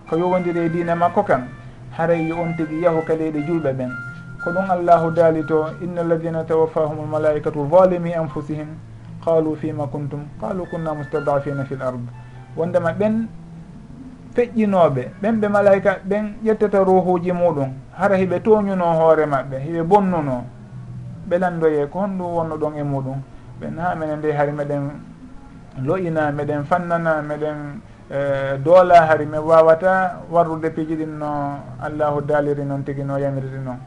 ko 0.09 0.17
yowodiri 0.17 0.65
e 0.65 0.69
dina 0.69 0.95
makko 0.95 1.23
kan 1.23 1.47
haray 1.97 2.27
yo 2.27 2.37
on 2.39 2.53
tigui 2.55 2.81
yahu 2.81 3.01
ka 3.05 3.13
leyɗe 3.15 3.41
julɓe 3.47 3.73
ɓen. 3.73 3.91
Ko 4.43 4.51
ɗum 4.51 4.69
allahu 4.69 5.11
daali 5.11 5.43
to 5.47 5.65
inna 5.81 6.01
alladina 6.01 6.43
tawaffahum 6.45 6.99
almalaikatu 6.99 7.67
zalimi 7.71 8.13
anfusihim 8.13 8.67
qalu 9.25 9.55
fima 9.55 9.87
kuntum 9.87 10.21
qalu 10.41 10.65
kunna 10.69 10.93
mustadafina 10.93 11.65
fi 11.65 11.73
l 11.75 11.81
ard 11.81 11.99
wondema 12.57 12.91
ɓen 12.93 13.27
feƴƴinoɓe 14.35 15.03
ɓen 15.21 15.39
ɓe 15.41 15.47
malayka 15.49 15.97
ɓen 16.09 16.25
ƴettata 16.45 16.83
ruhuji 16.83 17.31
muɗum 17.31 17.69
hara 17.97 18.15
hiɓe 18.17 18.39
toñuno 18.43 18.85
hoore 18.99 19.25
maɓɓe 19.25 19.57
hiɓe 19.65 19.81
bonnuno 19.83 20.43
ɓe 21.29 21.35
landoye 21.39 21.87
ko 21.87 21.99
honɗum 21.99 22.29
wonno 22.35 22.55
ɗon 22.57 22.73
e 22.77 22.83
muɗum 22.83 23.19
ɓen 23.59 23.77
ha 23.79 23.95
minen 23.95 24.17
nde 24.19 24.31
hari 24.37 24.51
meɗen 24.51 24.83
loƴina 25.83 26.31
meɗen 26.31 26.63
fannana 26.65 27.21
meɗen 27.21 27.81
doola 28.63 29.05
hari 29.07 29.25
mi 29.25 29.37
wawata 29.37 30.21
warrude 30.31 30.69
piiji 30.69 30.95
ɗin 30.95 31.17
no 31.17 31.59
allahu 31.81 32.21
daaliri 32.21 32.63
noon 32.65 32.83
tigi 32.83 33.03
no 33.03 33.17
yamiriri 33.17 33.59
noon 33.63 33.79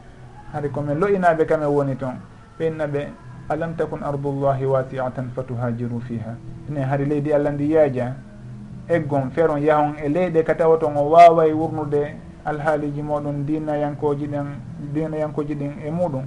hari 0.53 0.69
komin 0.69 0.97
loƴinaɓe 0.99 1.45
kamen 1.45 1.67
woni 1.69 1.95
toon 1.95 2.15
ɓeynaɓe 2.59 3.07
alam 3.49 3.73
takun 3.73 4.03
ardullahi 4.05 4.65
wasiatan 4.65 5.33
fatuhajiru 5.33 5.97
fiha. 6.05 6.37
Ine 6.69 6.85
hari 6.85 7.05
leydi 7.05 7.33
allah 7.33 7.51
ndi 7.53 7.73
yaaja 7.73 8.13
eggon 8.87 9.29
feron 9.33 9.61
yahon 9.61 9.95
e 9.97 10.09
leyɗe 10.09 10.43
ka 10.43 10.55
tawa 10.55 10.77
ton 10.77 10.93
o 10.97 11.09
waway 11.09 11.51
wurnude 11.53 12.13
alhaaliji 12.45 13.01
moɗon 13.01 13.45
dinayankoji 13.45 14.27
ɗen 14.27 14.47
dinayankoji 14.93 15.55
ɗin 15.55 15.71
e 15.85 15.91
muɗum. 15.91 16.25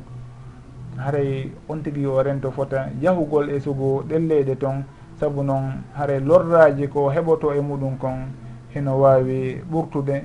Haray 0.99 1.51
on 1.69 1.83
tigui 1.83 2.07
o 2.07 2.23
rento 2.23 2.51
fota 2.51 2.91
yahugol 3.01 3.51
e 3.51 3.61
sugu 3.61 4.03
ɗen 4.03 4.27
leyɗe 4.29 4.57
ton 4.59 4.83
saabu 5.21 5.43
noon 5.43 5.83
haray 5.95 6.21
lorraji 6.21 6.89
ko 6.89 7.09
heɓoto 7.11 7.55
e 7.55 7.61
muɗum 7.61 7.99
kon 7.99 8.35
heno 8.75 8.99
wawi 8.99 9.63
ɓurtude. 9.71 10.25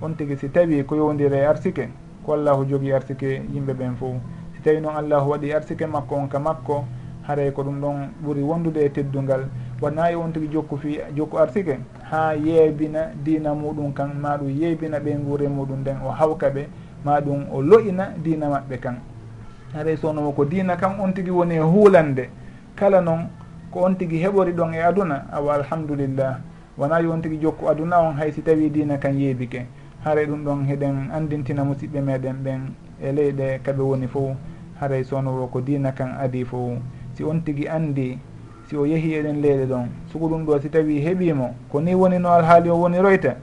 On 0.00 0.14
tigui 0.16 0.36
si 0.36 0.48
tawi 0.48 0.84
ko 0.84 0.96
yowdire 0.96 1.44
arsike 1.46 1.88
ko 2.24 2.32
allahu 2.32 2.64
jogui 2.64 2.92
arsike 2.92 3.42
yimɓe 3.52 3.72
ɓen 3.74 3.96
fof 3.96 4.16
tawi 4.64 4.80
noon 4.80 4.96
allahu 4.96 5.30
waɗi 5.30 5.52
arsike 5.54 5.86
makko 5.86 6.14
on 6.14 6.28
ka 6.28 6.38
makko 6.38 6.84
haray 7.28 7.50
ko 7.52 7.62
ɗum 7.62 7.80
ɗon 7.80 7.96
ɓuuri 8.24 8.42
wondude 8.42 8.78
e 8.84 8.88
teddungal. 8.88 9.44
Wona 9.82 10.10
e 10.10 10.14
on 10.16 10.32
tigui 10.32 10.48
jokku 10.48 10.76
fi 10.78 10.98
jokku 11.14 11.38
arsike? 11.38 11.78
Ha 12.10 12.32
yeebina 12.34 13.12
dina 13.22 13.54
muɗum 13.54 13.92
kan 13.92 14.08
ma 14.20 14.36
ɗum 14.38 14.48
yeebina 14.48 14.98
ɓe 14.98 15.12
guure 15.24 15.48
muɗum 15.48 15.80
nden 15.80 15.96
o 16.06 16.08
hawka 16.10 16.48
ɓe 16.50 16.66
ma 17.04 17.20
ɗum 17.20 17.46
o 17.52 17.62
loyina 17.62 18.08
dina 18.24 18.48
maɓɓe 18.48 18.78
kan. 18.80 18.96
Haray 19.74 19.96
sownomo 19.96 20.32
ko 20.32 20.44
dina 20.44 20.76
kan 20.76 20.98
on 20.98 21.12
tigui 21.12 21.30
woni 21.30 21.54
e 21.56 21.60
huulande. 21.60 22.30
Kala 22.74 23.00
noon 23.00 23.28
ko 23.70 23.84
on 23.84 23.94
tigui 23.94 24.18
heɓori 24.24 24.52
ɗon 24.52 24.74
e 24.74 24.80
aduna 24.82 25.26
awa 25.30 25.54
alhamdulillah. 25.54 26.40
Wona 26.78 27.00
yo 27.00 27.12
on 27.12 27.20
tigui 27.20 27.38
jokku 27.38 27.68
aduna 27.68 28.00
on 28.00 28.14
hay 28.16 28.32
si 28.32 28.40
tawi 28.42 28.70
dina 28.70 28.96
kan 28.96 29.12
yeebike. 29.12 29.66
Haray 30.04 30.26
ɗum 30.26 30.44
ɗon 30.44 30.64
heɗen 30.66 31.10
andintina 31.12 31.62
musidɓe 31.64 32.00
meɗen 32.00 32.36
ɓen. 32.42 32.87
e 33.02 33.12
leyɗe 33.12 33.60
kaɓe 33.64 33.82
woni 33.82 34.06
fof 34.06 34.36
haray 34.80 35.04
sownowo 35.04 35.46
ko 35.50 35.60
dina 35.60 35.92
kan 35.92 36.16
adi 36.20 36.44
fo 36.44 36.76
si 37.14 37.24
on 37.24 37.40
tigui 37.44 37.68
andi 37.68 38.18
si 38.66 38.76
o 38.76 38.84
yeehi 38.86 39.14
eɗen 39.18 39.40
leyɗe 39.40 39.66
ɗon 39.66 39.86
sugo 40.12 40.28
ɗum 40.28 40.44
ɗo 40.46 40.60
si 40.60 40.68
tawi 40.70 41.00
heeɓimo 41.00 41.54
ko 41.70 41.80
ni 41.80 41.94
woni 41.94 42.18
no 42.18 42.28
alhaali 42.30 42.70
o 42.70 42.76
woni 42.76 42.98
royta 42.98 43.36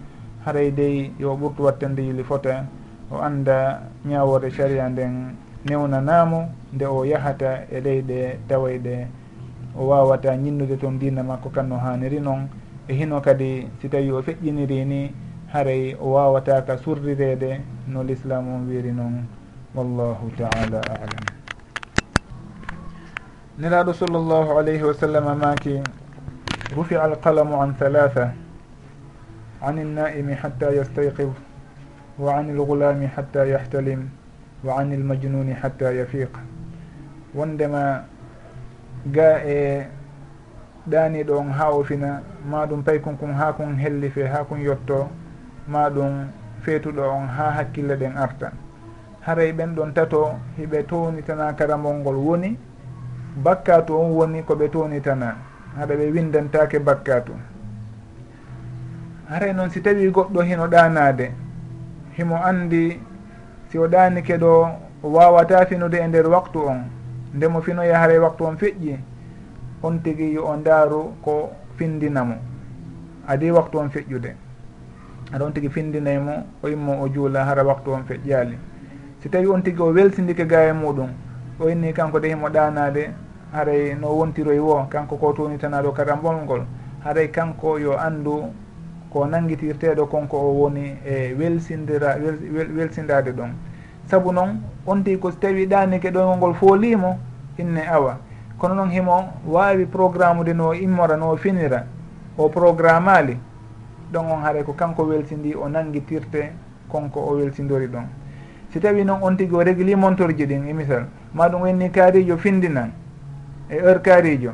haray 0.46 0.72
dey 0.72 1.12
yo 1.20 1.36
ɓurtu 1.36 1.64
wattande 1.64 2.02
yili 2.02 2.24
fota 2.24 2.66
o 3.12 3.18
anda 3.22 3.82
ñawore 4.06 4.50
saria 4.52 4.90
nden 4.90 5.36
newnanamo 5.66 6.50
nde 6.74 6.86
o 6.86 7.04
yahata 7.06 7.66
e 7.72 7.80
leyɗe 7.82 8.40
tawayɗe. 8.48 9.08
O 9.78 9.88
wawata 9.88 10.38
ñinnude 10.38 10.78
toon 10.78 10.98
dina 11.00 11.22
makko 11.24 11.50
kanno 11.50 11.76
haniri 11.78 12.20
noon 12.20 12.48
e 12.88 12.94
hino 12.96 13.20
kadi 13.22 13.68
si 13.82 13.90
tawi 13.90 14.10
o 14.12 14.22
feƴƴiniri 14.22 14.86
ni 14.86 15.12
haray 15.52 15.96
o 16.00 16.14
wawataka 16.16 16.78
surrirede 16.78 17.60
no 17.88 18.02
l'islam 18.04 18.48
on 18.48 18.68
wiri 18.70 18.92
noon 18.94 19.28
wallahu 19.76 20.32
taala 20.38 20.80
alam. 20.88 21.24
Nelaɗo 23.60 23.94
sallllahu 23.94 24.56
alayhi 24.58 24.84
wa 24.84 24.94
sallam 24.94 25.38
maki 25.40 25.84
rufi 26.76 26.96
alqalamu 26.96 27.60
an 27.62 27.76
halatha 27.80 28.32
an 29.62 29.76
ilnaimi 29.78 30.34
hatta 30.34 30.72
yastayqif 30.72 31.28
wa 32.18 32.38
an 32.40 32.48
ilgulami 32.56 33.08
hatta 33.08 33.46
yahtalim 33.46 34.08
wa 34.64 34.80
an 34.80 34.92
ilmajnuni 34.96 35.54
hatta 35.54 35.92
yafiq. 35.92 36.32
Wondema 37.36 38.06
ga 39.12 39.44
e 39.44 39.88
ɗaniɗo 40.88 41.38
on 41.38 41.52
ha 41.52 41.72
o 41.72 41.84
fina 41.84 42.22
ma 42.46 42.66
ɗum 42.66 42.82
paykon 42.84 43.18
kon 43.18 43.34
ha 43.34 43.52
kon 43.52 43.76
helli 43.76 44.10
fe 44.10 44.24
ha 44.24 44.46
kon 44.46 44.58
yetto 44.60 45.10
ma 45.68 45.90
ɗum 45.90 46.28
feetuɗo 46.64 47.02
on 47.04 47.28
ha 47.28 47.52
hakkille 47.60 47.98
ɗen 47.98 48.16
arta 48.16 48.52
haray 49.26 49.52
ɓen 49.54 49.76
ɗon 49.76 49.94
tato 49.94 50.36
hiɓe 50.58 50.84
townitana 50.88 51.54
karamol 51.54 51.96
ngol 51.96 52.16
woni 52.16 52.58
bakkatu 53.44 53.94
on 54.00 54.12
woni 54.12 54.44
koɓe 54.44 54.70
townitana 54.70 55.36
haɗa 55.78 55.96
ɓe 55.96 56.12
windantake 56.14 56.80
bakkatu 56.80 57.34
haray 59.30 59.54
noon 59.54 59.70
si 59.70 59.82
tawi 59.82 60.12
goɗɗo 60.12 60.42
hino 60.42 60.68
ɗanade 60.68 61.32
himo 62.18 62.36
andi 62.50 63.00
si 63.70 63.78
o 63.78 63.88
ɗanike 63.88 64.38
ɗo 64.38 64.52
o 65.04 65.08
wawata 65.10 65.66
finude 65.66 65.98
e 65.98 66.08
nder 66.08 66.28
waktu 66.28 66.60
on 66.68 66.80
ndemo 67.34 67.62
finoya 67.62 68.00
haray 68.00 68.18
waktu 68.20 68.46
on 68.46 68.56
feƴƴi 68.58 68.98
on 69.84 70.00
tigui 70.04 70.34
yo 70.34 70.46
o 70.46 70.56
daaru 70.58 71.14
ko 71.22 71.52
findinamo 71.78 72.36
adi 73.28 73.52
waktu 73.52 73.78
on 73.80 73.90
feƴƴude. 73.90 74.36
Aɗa 75.34 75.46
on 75.46 75.52
tigui 75.54 75.70
findinaymo 75.70 76.46
o 76.64 76.68
immo 76.70 77.02
o 77.04 77.10
juula 77.10 77.44
hara 77.46 77.64
waktu 77.64 77.92
on 77.92 78.04
feƴƴali. 78.06 78.58
si 79.26 79.30
tawi 79.32 79.48
on 79.48 79.64
tigui 79.64 79.82
o 79.82 79.92
weltidike 79.92 80.46
ga 80.46 80.70
e 80.70 80.72
muɗum 80.72 81.10
o 81.60 81.68
inni 81.70 81.92
kanko 81.94 82.20
de 82.20 82.28
himo 82.28 82.48
ɗanade 82.48 83.10
haray 83.52 83.96
no 83.96 84.10
wontiroy 84.10 84.60
wo 84.60 84.86
kanko 84.88 85.18
ko 85.18 85.34
tonitanaɗo 85.34 85.92
karambol 85.94 86.36
ngol 86.44 86.62
haray 87.04 87.32
kanko 87.32 87.80
yo 87.80 87.98
andu 87.98 88.54
ko 89.10 89.26
nanguitirteɗo 89.26 90.06
konko 90.06 90.38
o 90.38 90.54
woni 90.62 90.94
e 91.04 91.34
welsindira 91.34 92.18
welsindade 92.78 93.32
ɗum. 93.32 93.50
Saabu 94.06 94.32
noon 94.32 94.62
on 94.86 95.02
tigui 95.04 95.20
ko 95.20 95.32
so 95.32 95.38
tawi 95.40 95.66
ɗanike 95.66 96.12
ɗoygol 96.12 96.38
ngol 96.38 96.54
foolimo 96.54 97.18
inne 97.58 97.82
awa. 97.90 98.20
Kono 98.60 98.76
noon 98.76 98.92
himo 98.92 99.34
wawi 99.48 99.88
programme 99.88 100.44
de 100.44 100.54
no 100.54 100.72
immora 100.72 101.18
no 101.18 101.36
finira 101.36 101.84
o 102.38 102.48
programme 102.50 103.08
ali 103.10 103.38
ɗon 104.14 104.32
on 104.32 104.44
haray 104.44 104.64
ko 104.64 104.74
kanko 104.74 105.04
welsindi 105.04 105.56
o 105.56 105.68
nanguitirte 105.68 106.54
konko 106.92 107.20
o 107.20 107.36
welsindori 107.38 107.88
ɗon 107.88 108.06
si 108.76 108.82
tawi 108.82 109.06
noon 109.06 109.24
on 109.24 109.38
tigui 109.38 109.56
o 109.56 109.64
régli 109.64 109.96
montorji 109.96 110.46
ɗin 110.46 110.68
e 110.68 110.74
misal 110.74 111.06
ma 111.34 111.48
ɗum 111.48 111.62
wenni 111.62 111.90
kaarijo 111.90 112.36
findinan 112.36 112.92
e 113.70 113.76
heure 113.80 114.02
kaarijo 114.02 114.52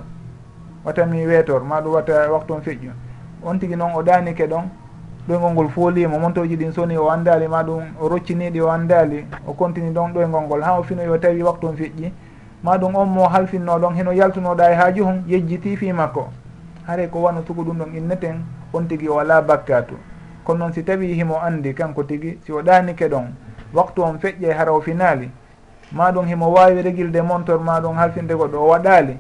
watami 0.86 1.26
weetor 1.26 1.64
ma 1.64 1.82
ɗum 1.82 1.94
watta 1.94 2.30
waktu 2.32 2.54
on 2.54 2.62
feƴƴu 2.62 2.92
on 3.42 3.58
tigui 3.58 3.76
noon 3.76 3.96
o 3.96 4.04
ɗanike 4.04 4.46
ɗon 4.46 4.70
ɗoygol 5.28 5.52
ngol 5.54 5.70
foolimo 5.70 6.20
montorji 6.20 6.56
ɗin 6.56 6.72
soni 6.72 6.98
o 6.98 7.10
andali 7.10 7.48
ma 7.48 7.64
ɗum 7.64 7.82
o 8.00 8.08
rocciniɗi 8.10 8.62
o 8.62 8.70
andali 8.70 9.26
o 9.48 9.54
continue 9.54 9.92
ɗon 9.92 10.14
ɗoygol 10.14 10.42
ngol 10.46 10.62
ha 10.62 10.78
o 10.78 10.84
finoyi 10.84 11.10
o 11.10 11.18
tawi 11.18 11.42
waktu 11.42 11.68
on 11.68 11.74
feƴƴi. 11.76 12.12
Ma 12.64 12.78
ɗum 12.78 12.96
on 12.96 13.06
mo 13.10 13.28
halfinno 13.28 13.80
ɗon 13.80 13.96
heno 13.96 14.12
yaltunoɗa 14.14 14.72
e 14.72 14.76
haaju 14.76 15.04
hon 15.04 15.24
yejjiti 15.28 15.76
fi 15.78 15.92
makko 15.92 16.30
haare 16.86 17.08
ko 17.10 17.22
wano 17.22 17.42
tugu 17.42 17.64
ɗum 17.64 17.78
ɗon 17.78 17.96
inneten 17.98 18.46
on 18.72 18.86
tigui 18.86 19.10
o 19.10 19.18
ala 19.18 19.42
bakkatu 19.42 19.96
kono 20.44 20.60
noon 20.60 20.74
si 20.74 20.84
tawi 20.84 21.12
himo 21.16 21.42
andi 21.42 21.74
kanko 21.74 22.04
tigui 22.04 22.38
si 22.46 22.52
o 22.52 22.62
ɗanike 22.62 23.10
ɗon 23.10 23.34
waktu 23.74 24.04
on 24.04 24.18
feƴƴe 24.20 24.54
hara 24.54 24.72
o 24.74 24.82
finali. 24.82 25.30
Ma 25.92 26.12
ɗum 26.12 26.26
himo 26.26 26.52
wawi 26.54 26.82
regilde 26.82 27.22
montor 27.22 27.60
ma 27.60 27.80
ɗum 27.82 27.96
halfinde 27.96 28.34
goɗɗo 28.34 28.56
o 28.58 28.68
waɗali. 28.68 29.18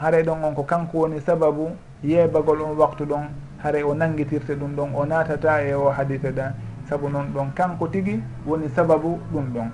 Haray 0.00 0.22
ɗon 0.22 0.44
on 0.44 0.54
ko 0.54 0.62
kanko 0.62 0.98
woni 0.98 1.20
sababu 1.20 1.70
yeebagol 2.02 2.62
on 2.62 2.76
waktu 2.76 3.04
ɗon. 3.04 3.28
Haray 3.62 3.82
o 3.82 3.94
nanguitirte 3.94 4.54
ɗum 4.54 4.74
ɗon 4.76 4.94
o 4.94 5.04
natata 5.06 5.62
e 5.62 5.74
o 5.74 5.90
hadita 5.90 6.30
ɗa 6.30 6.52
saabu 6.88 7.08
noon 7.08 7.26
ɗon 7.34 7.50
kanko 7.54 7.88
tigui 7.88 8.22
woni 8.46 8.68
sababu 8.68 9.18
ɗum 9.32 9.44
ɗon. 9.54 9.70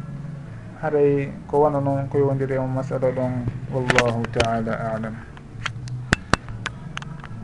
Haray 0.83 1.29
ko 1.49 1.61
wana 1.61 1.81
noon 1.81 2.09
ko 2.09 2.19
yowdiri 2.19 2.59
o 2.59 2.67
masala 2.67 3.11
ɗon 3.11 3.45
wallahu 3.73 4.23
taala 4.33 4.73
alam. 4.95 5.15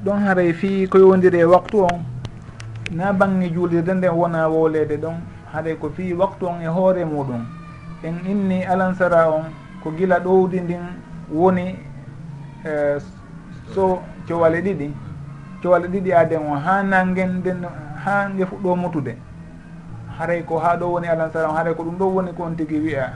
Ɗon 0.04 0.18
haray 0.26 0.52
fi 0.52 0.88
ko 0.88 0.98
yowdiri 0.98 1.38
e 1.40 1.44
waktu 1.44 1.82
on. 1.82 2.00
Na 2.90 3.12
bangge 3.12 3.50
juulirde 3.52 3.94
nden 3.94 4.10
wona 4.12 4.48
wowlede 4.48 4.96
ɗon. 4.96 5.14
haɗay 5.52 5.74
ko 5.78 5.88
fii 5.90 6.14
waktu 6.14 6.46
on 6.46 6.60
e 6.62 6.66
hoore 6.66 7.04
muɗum. 7.04 7.44
En 8.02 8.14
inni 8.26 8.64
alansara 8.64 9.28
on 9.30 9.44
ko 9.82 9.90
gila 9.96 10.18
ɗowdi 10.20 10.60
ndin 10.60 10.82
woni 11.32 11.76
e, 12.64 12.98
so 13.74 14.02
cowale 14.28 14.60
ɗiɗi. 14.62 14.90
Cowale 15.62 15.88
ɗiɗi 15.88 16.12
aden 16.12 16.42
o 16.52 16.54
ha 16.54 16.82
nangen 16.82 17.38
nden 17.38 17.66
ha 18.04 18.28
nge 18.28 18.44
fuɗɗo 18.44 18.76
mutude. 18.76 19.16
Haray 20.18 20.42
ko 20.44 20.58
ha 20.58 20.76
ɗo 20.76 20.86
woni 20.92 21.08
alansara 21.08 21.48
on 21.48 21.56
haray 21.56 21.74
ko 21.74 21.82
ɗum 21.82 21.98
ɗo 21.98 22.04
woni 22.14 22.32
ko 22.32 22.42
on 22.44 22.54
tigui 22.56 22.78
wiya 22.80 23.12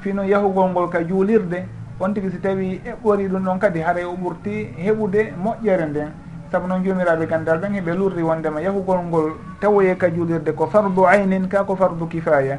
fino 0.00 0.22
yahugol 0.22 0.70
ngol 0.70 0.88
ka 0.90 1.02
juulirde 1.02 1.64
on 2.00 2.12
tigui 2.14 2.30
si 2.30 2.38
tawi 2.38 2.80
eɓɓori 2.84 3.28
ɗum 3.28 3.44
ɗon 3.44 3.58
kadi 3.58 3.80
haray 3.80 4.04
o 4.04 4.14
ɓurti 4.16 4.74
heɓude 4.76 5.32
moƴƴere 5.42 5.86
nden. 5.88 6.25
saabu 6.50 6.66
noon 6.68 6.84
jomiraɓe 6.84 7.26
gandal 7.26 7.58
ɓen 7.58 7.72
heɓe 7.74 7.94
lurri 7.94 8.22
wondema 8.22 8.60
yahugol 8.60 8.98
ngol 9.08 9.32
tawoye 9.60 9.96
ka 9.96 10.08
juulirde 10.10 10.52
ko 10.54 10.66
fardu 10.66 11.06
aynin 11.06 11.48
ka 11.48 11.64
ko 11.64 11.76
fardu 11.76 12.06
kifaya 12.06 12.58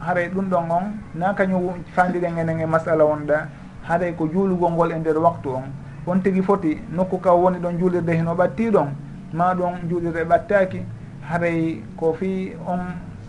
haray 0.00 0.28
ɗum 0.28 0.48
ɗon 0.48 0.70
on 0.70 0.84
na 1.14 1.34
kañum 1.34 1.82
fandiren 1.94 2.38
enen 2.38 2.60
e 2.60 2.66
masala 2.66 3.04
wonɗa 3.04 3.48
haray 3.88 4.12
ko 4.14 4.26
juulugol 4.26 4.72
ngol 4.72 4.92
e 4.92 4.98
nder 4.98 5.18
waktu 5.18 5.48
on. 5.48 5.64
On 6.06 6.18
tigui 6.20 6.42
foti 6.42 6.78
nokku 6.92 7.18
ka 7.20 7.32
woni 7.34 7.58
ɗon 7.58 7.78
juulirde 7.78 8.10
heno 8.12 8.34
ɓatti 8.34 8.70
ɗon 8.70 8.88
ma 9.32 9.54
ɗon 9.54 9.88
juulirde 9.88 10.24
ɓattaki 10.24 10.82
haray 11.28 11.82
ko 11.96 12.12
fi 12.14 12.52
on 12.66 12.80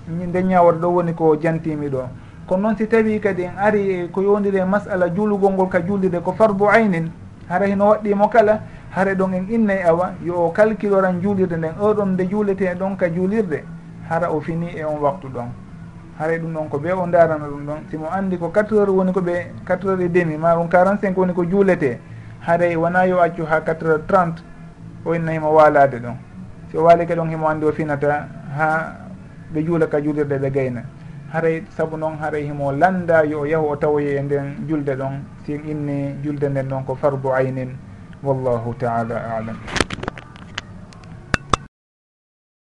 nde 0.08 0.44
ñawor 0.44 0.80
ɗo 0.80 0.88
woni 0.88 1.14
ko 1.14 1.36
jantimi 1.40 1.90
ɗo. 1.90 2.08
Kono 2.48 2.62
noon 2.62 2.78
si 2.78 2.88
tawi 2.88 3.20
kadi 3.20 3.44
en 3.44 3.58
ari 3.58 3.92
e 3.92 4.08
ko 4.12 4.22
yowdiri 4.22 4.58
e 4.58 4.66
masala 4.66 5.10
juulugol 5.14 5.52
ngol 5.54 5.70
ka 5.70 5.80
juulirde 5.82 6.22
ko 6.24 6.32
fardu 6.34 6.68
aynin 6.70 7.12
hara 7.50 7.68
hino 7.68 7.90
waɗɗimo 7.90 8.30
kala 8.30 8.62
hare 8.92 9.16
ɗon 9.16 9.34
en 9.34 9.46
innay 9.50 9.84
awa 9.84 10.14
yo 10.24 10.36
o 10.48 10.52
calculoran 10.52 11.22
juulirde 11.22 11.58
nden 11.58 11.74
oɗon 11.80 12.14
nde 12.14 12.28
juulete 12.30 12.76
ɗon 12.76 12.96
ka 12.98 13.08
juulirde 13.10 13.64
hara 14.10 14.30
o 14.32 14.40
fini 14.42 14.68
e 14.76 14.84
on 14.84 15.00
waktu 15.00 15.28
ɗon. 15.28 15.50
Haray 16.20 16.40
ɗum 16.40 16.54
ɗon 16.54 16.70
ko 16.70 16.78
ɓe 16.78 16.92
o 16.92 17.08
darana 17.08 17.48
ɗum 17.48 17.66
ɗon. 17.66 17.80
Simo 17.90 18.08
andi 18.12 18.38
ko 18.38 18.50
quatre 18.50 18.76
heures 18.78 18.94
woni 18.94 19.12
ko 19.14 19.22
ɓe 19.22 19.52
quatre 19.66 19.88
heures 19.90 20.02
et 20.06 20.10
demi 20.10 20.38
ma 20.38 20.56
ɗum 20.56 20.70
quarante 20.70 21.02
cinq 21.02 21.18
woni 21.18 21.34
ko 21.34 21.44
juulete. 21.46 22.00
Haray 22.46 22.76
wona 22.76 23.06
yo 23.08 23.20
accu 23.22 23.44
ha 23.50 23.62
quatre 23.62 23.88
heures 23.88 24.06
trente 24.08 24.44
o 25.06 25.14
inna 25.16 25.32
himo 25.32 25.54
waalade 25.54 26.00
ɗon. 26.00 26.16
Si 26.70 26.78
o 26.78 26.84
waalike 26.84 27.16
ɗon 27.16 27.30
himo 27.30 27.48
andi 27.48 27.66
o 27.66 27.72
finata 27.72 28.28
ha 28.58 28.98
ɓe 29.54 29.64
juula 29.66 29.88
ka 29.88 30.00
juulirɗe 30.02 30.38
ɓe 30.38 30.52
gayna. 30.52 30.84
Haray 31.34 31.64
saabu 31.70 31.98
noon 31.98 32.18
haray 32.22 32.44
himo 32.44 32.72
landa 32.72 33.24
yo 33.26 33.40
o 33.42 33.46
yaahu 33.46 33.72
o 33.72 33.76
tawoye 33.78 34.18
e 34.18 34.22
nden 34.22 34.68
julde 34.68 34.94
ɗon 34.96 35.24
si 35.46 35.54
inni 35.54 36.16
julde 36.22 36.44
nden 36.50 36.68
ɗon 36.68 36.84
ko 36.86 36.96
fardu 36.96 37.32
aynin. 37.32 37.70
wallahu 38.24 38.74
taala 38.78 39.16
alam. 39.38 39.58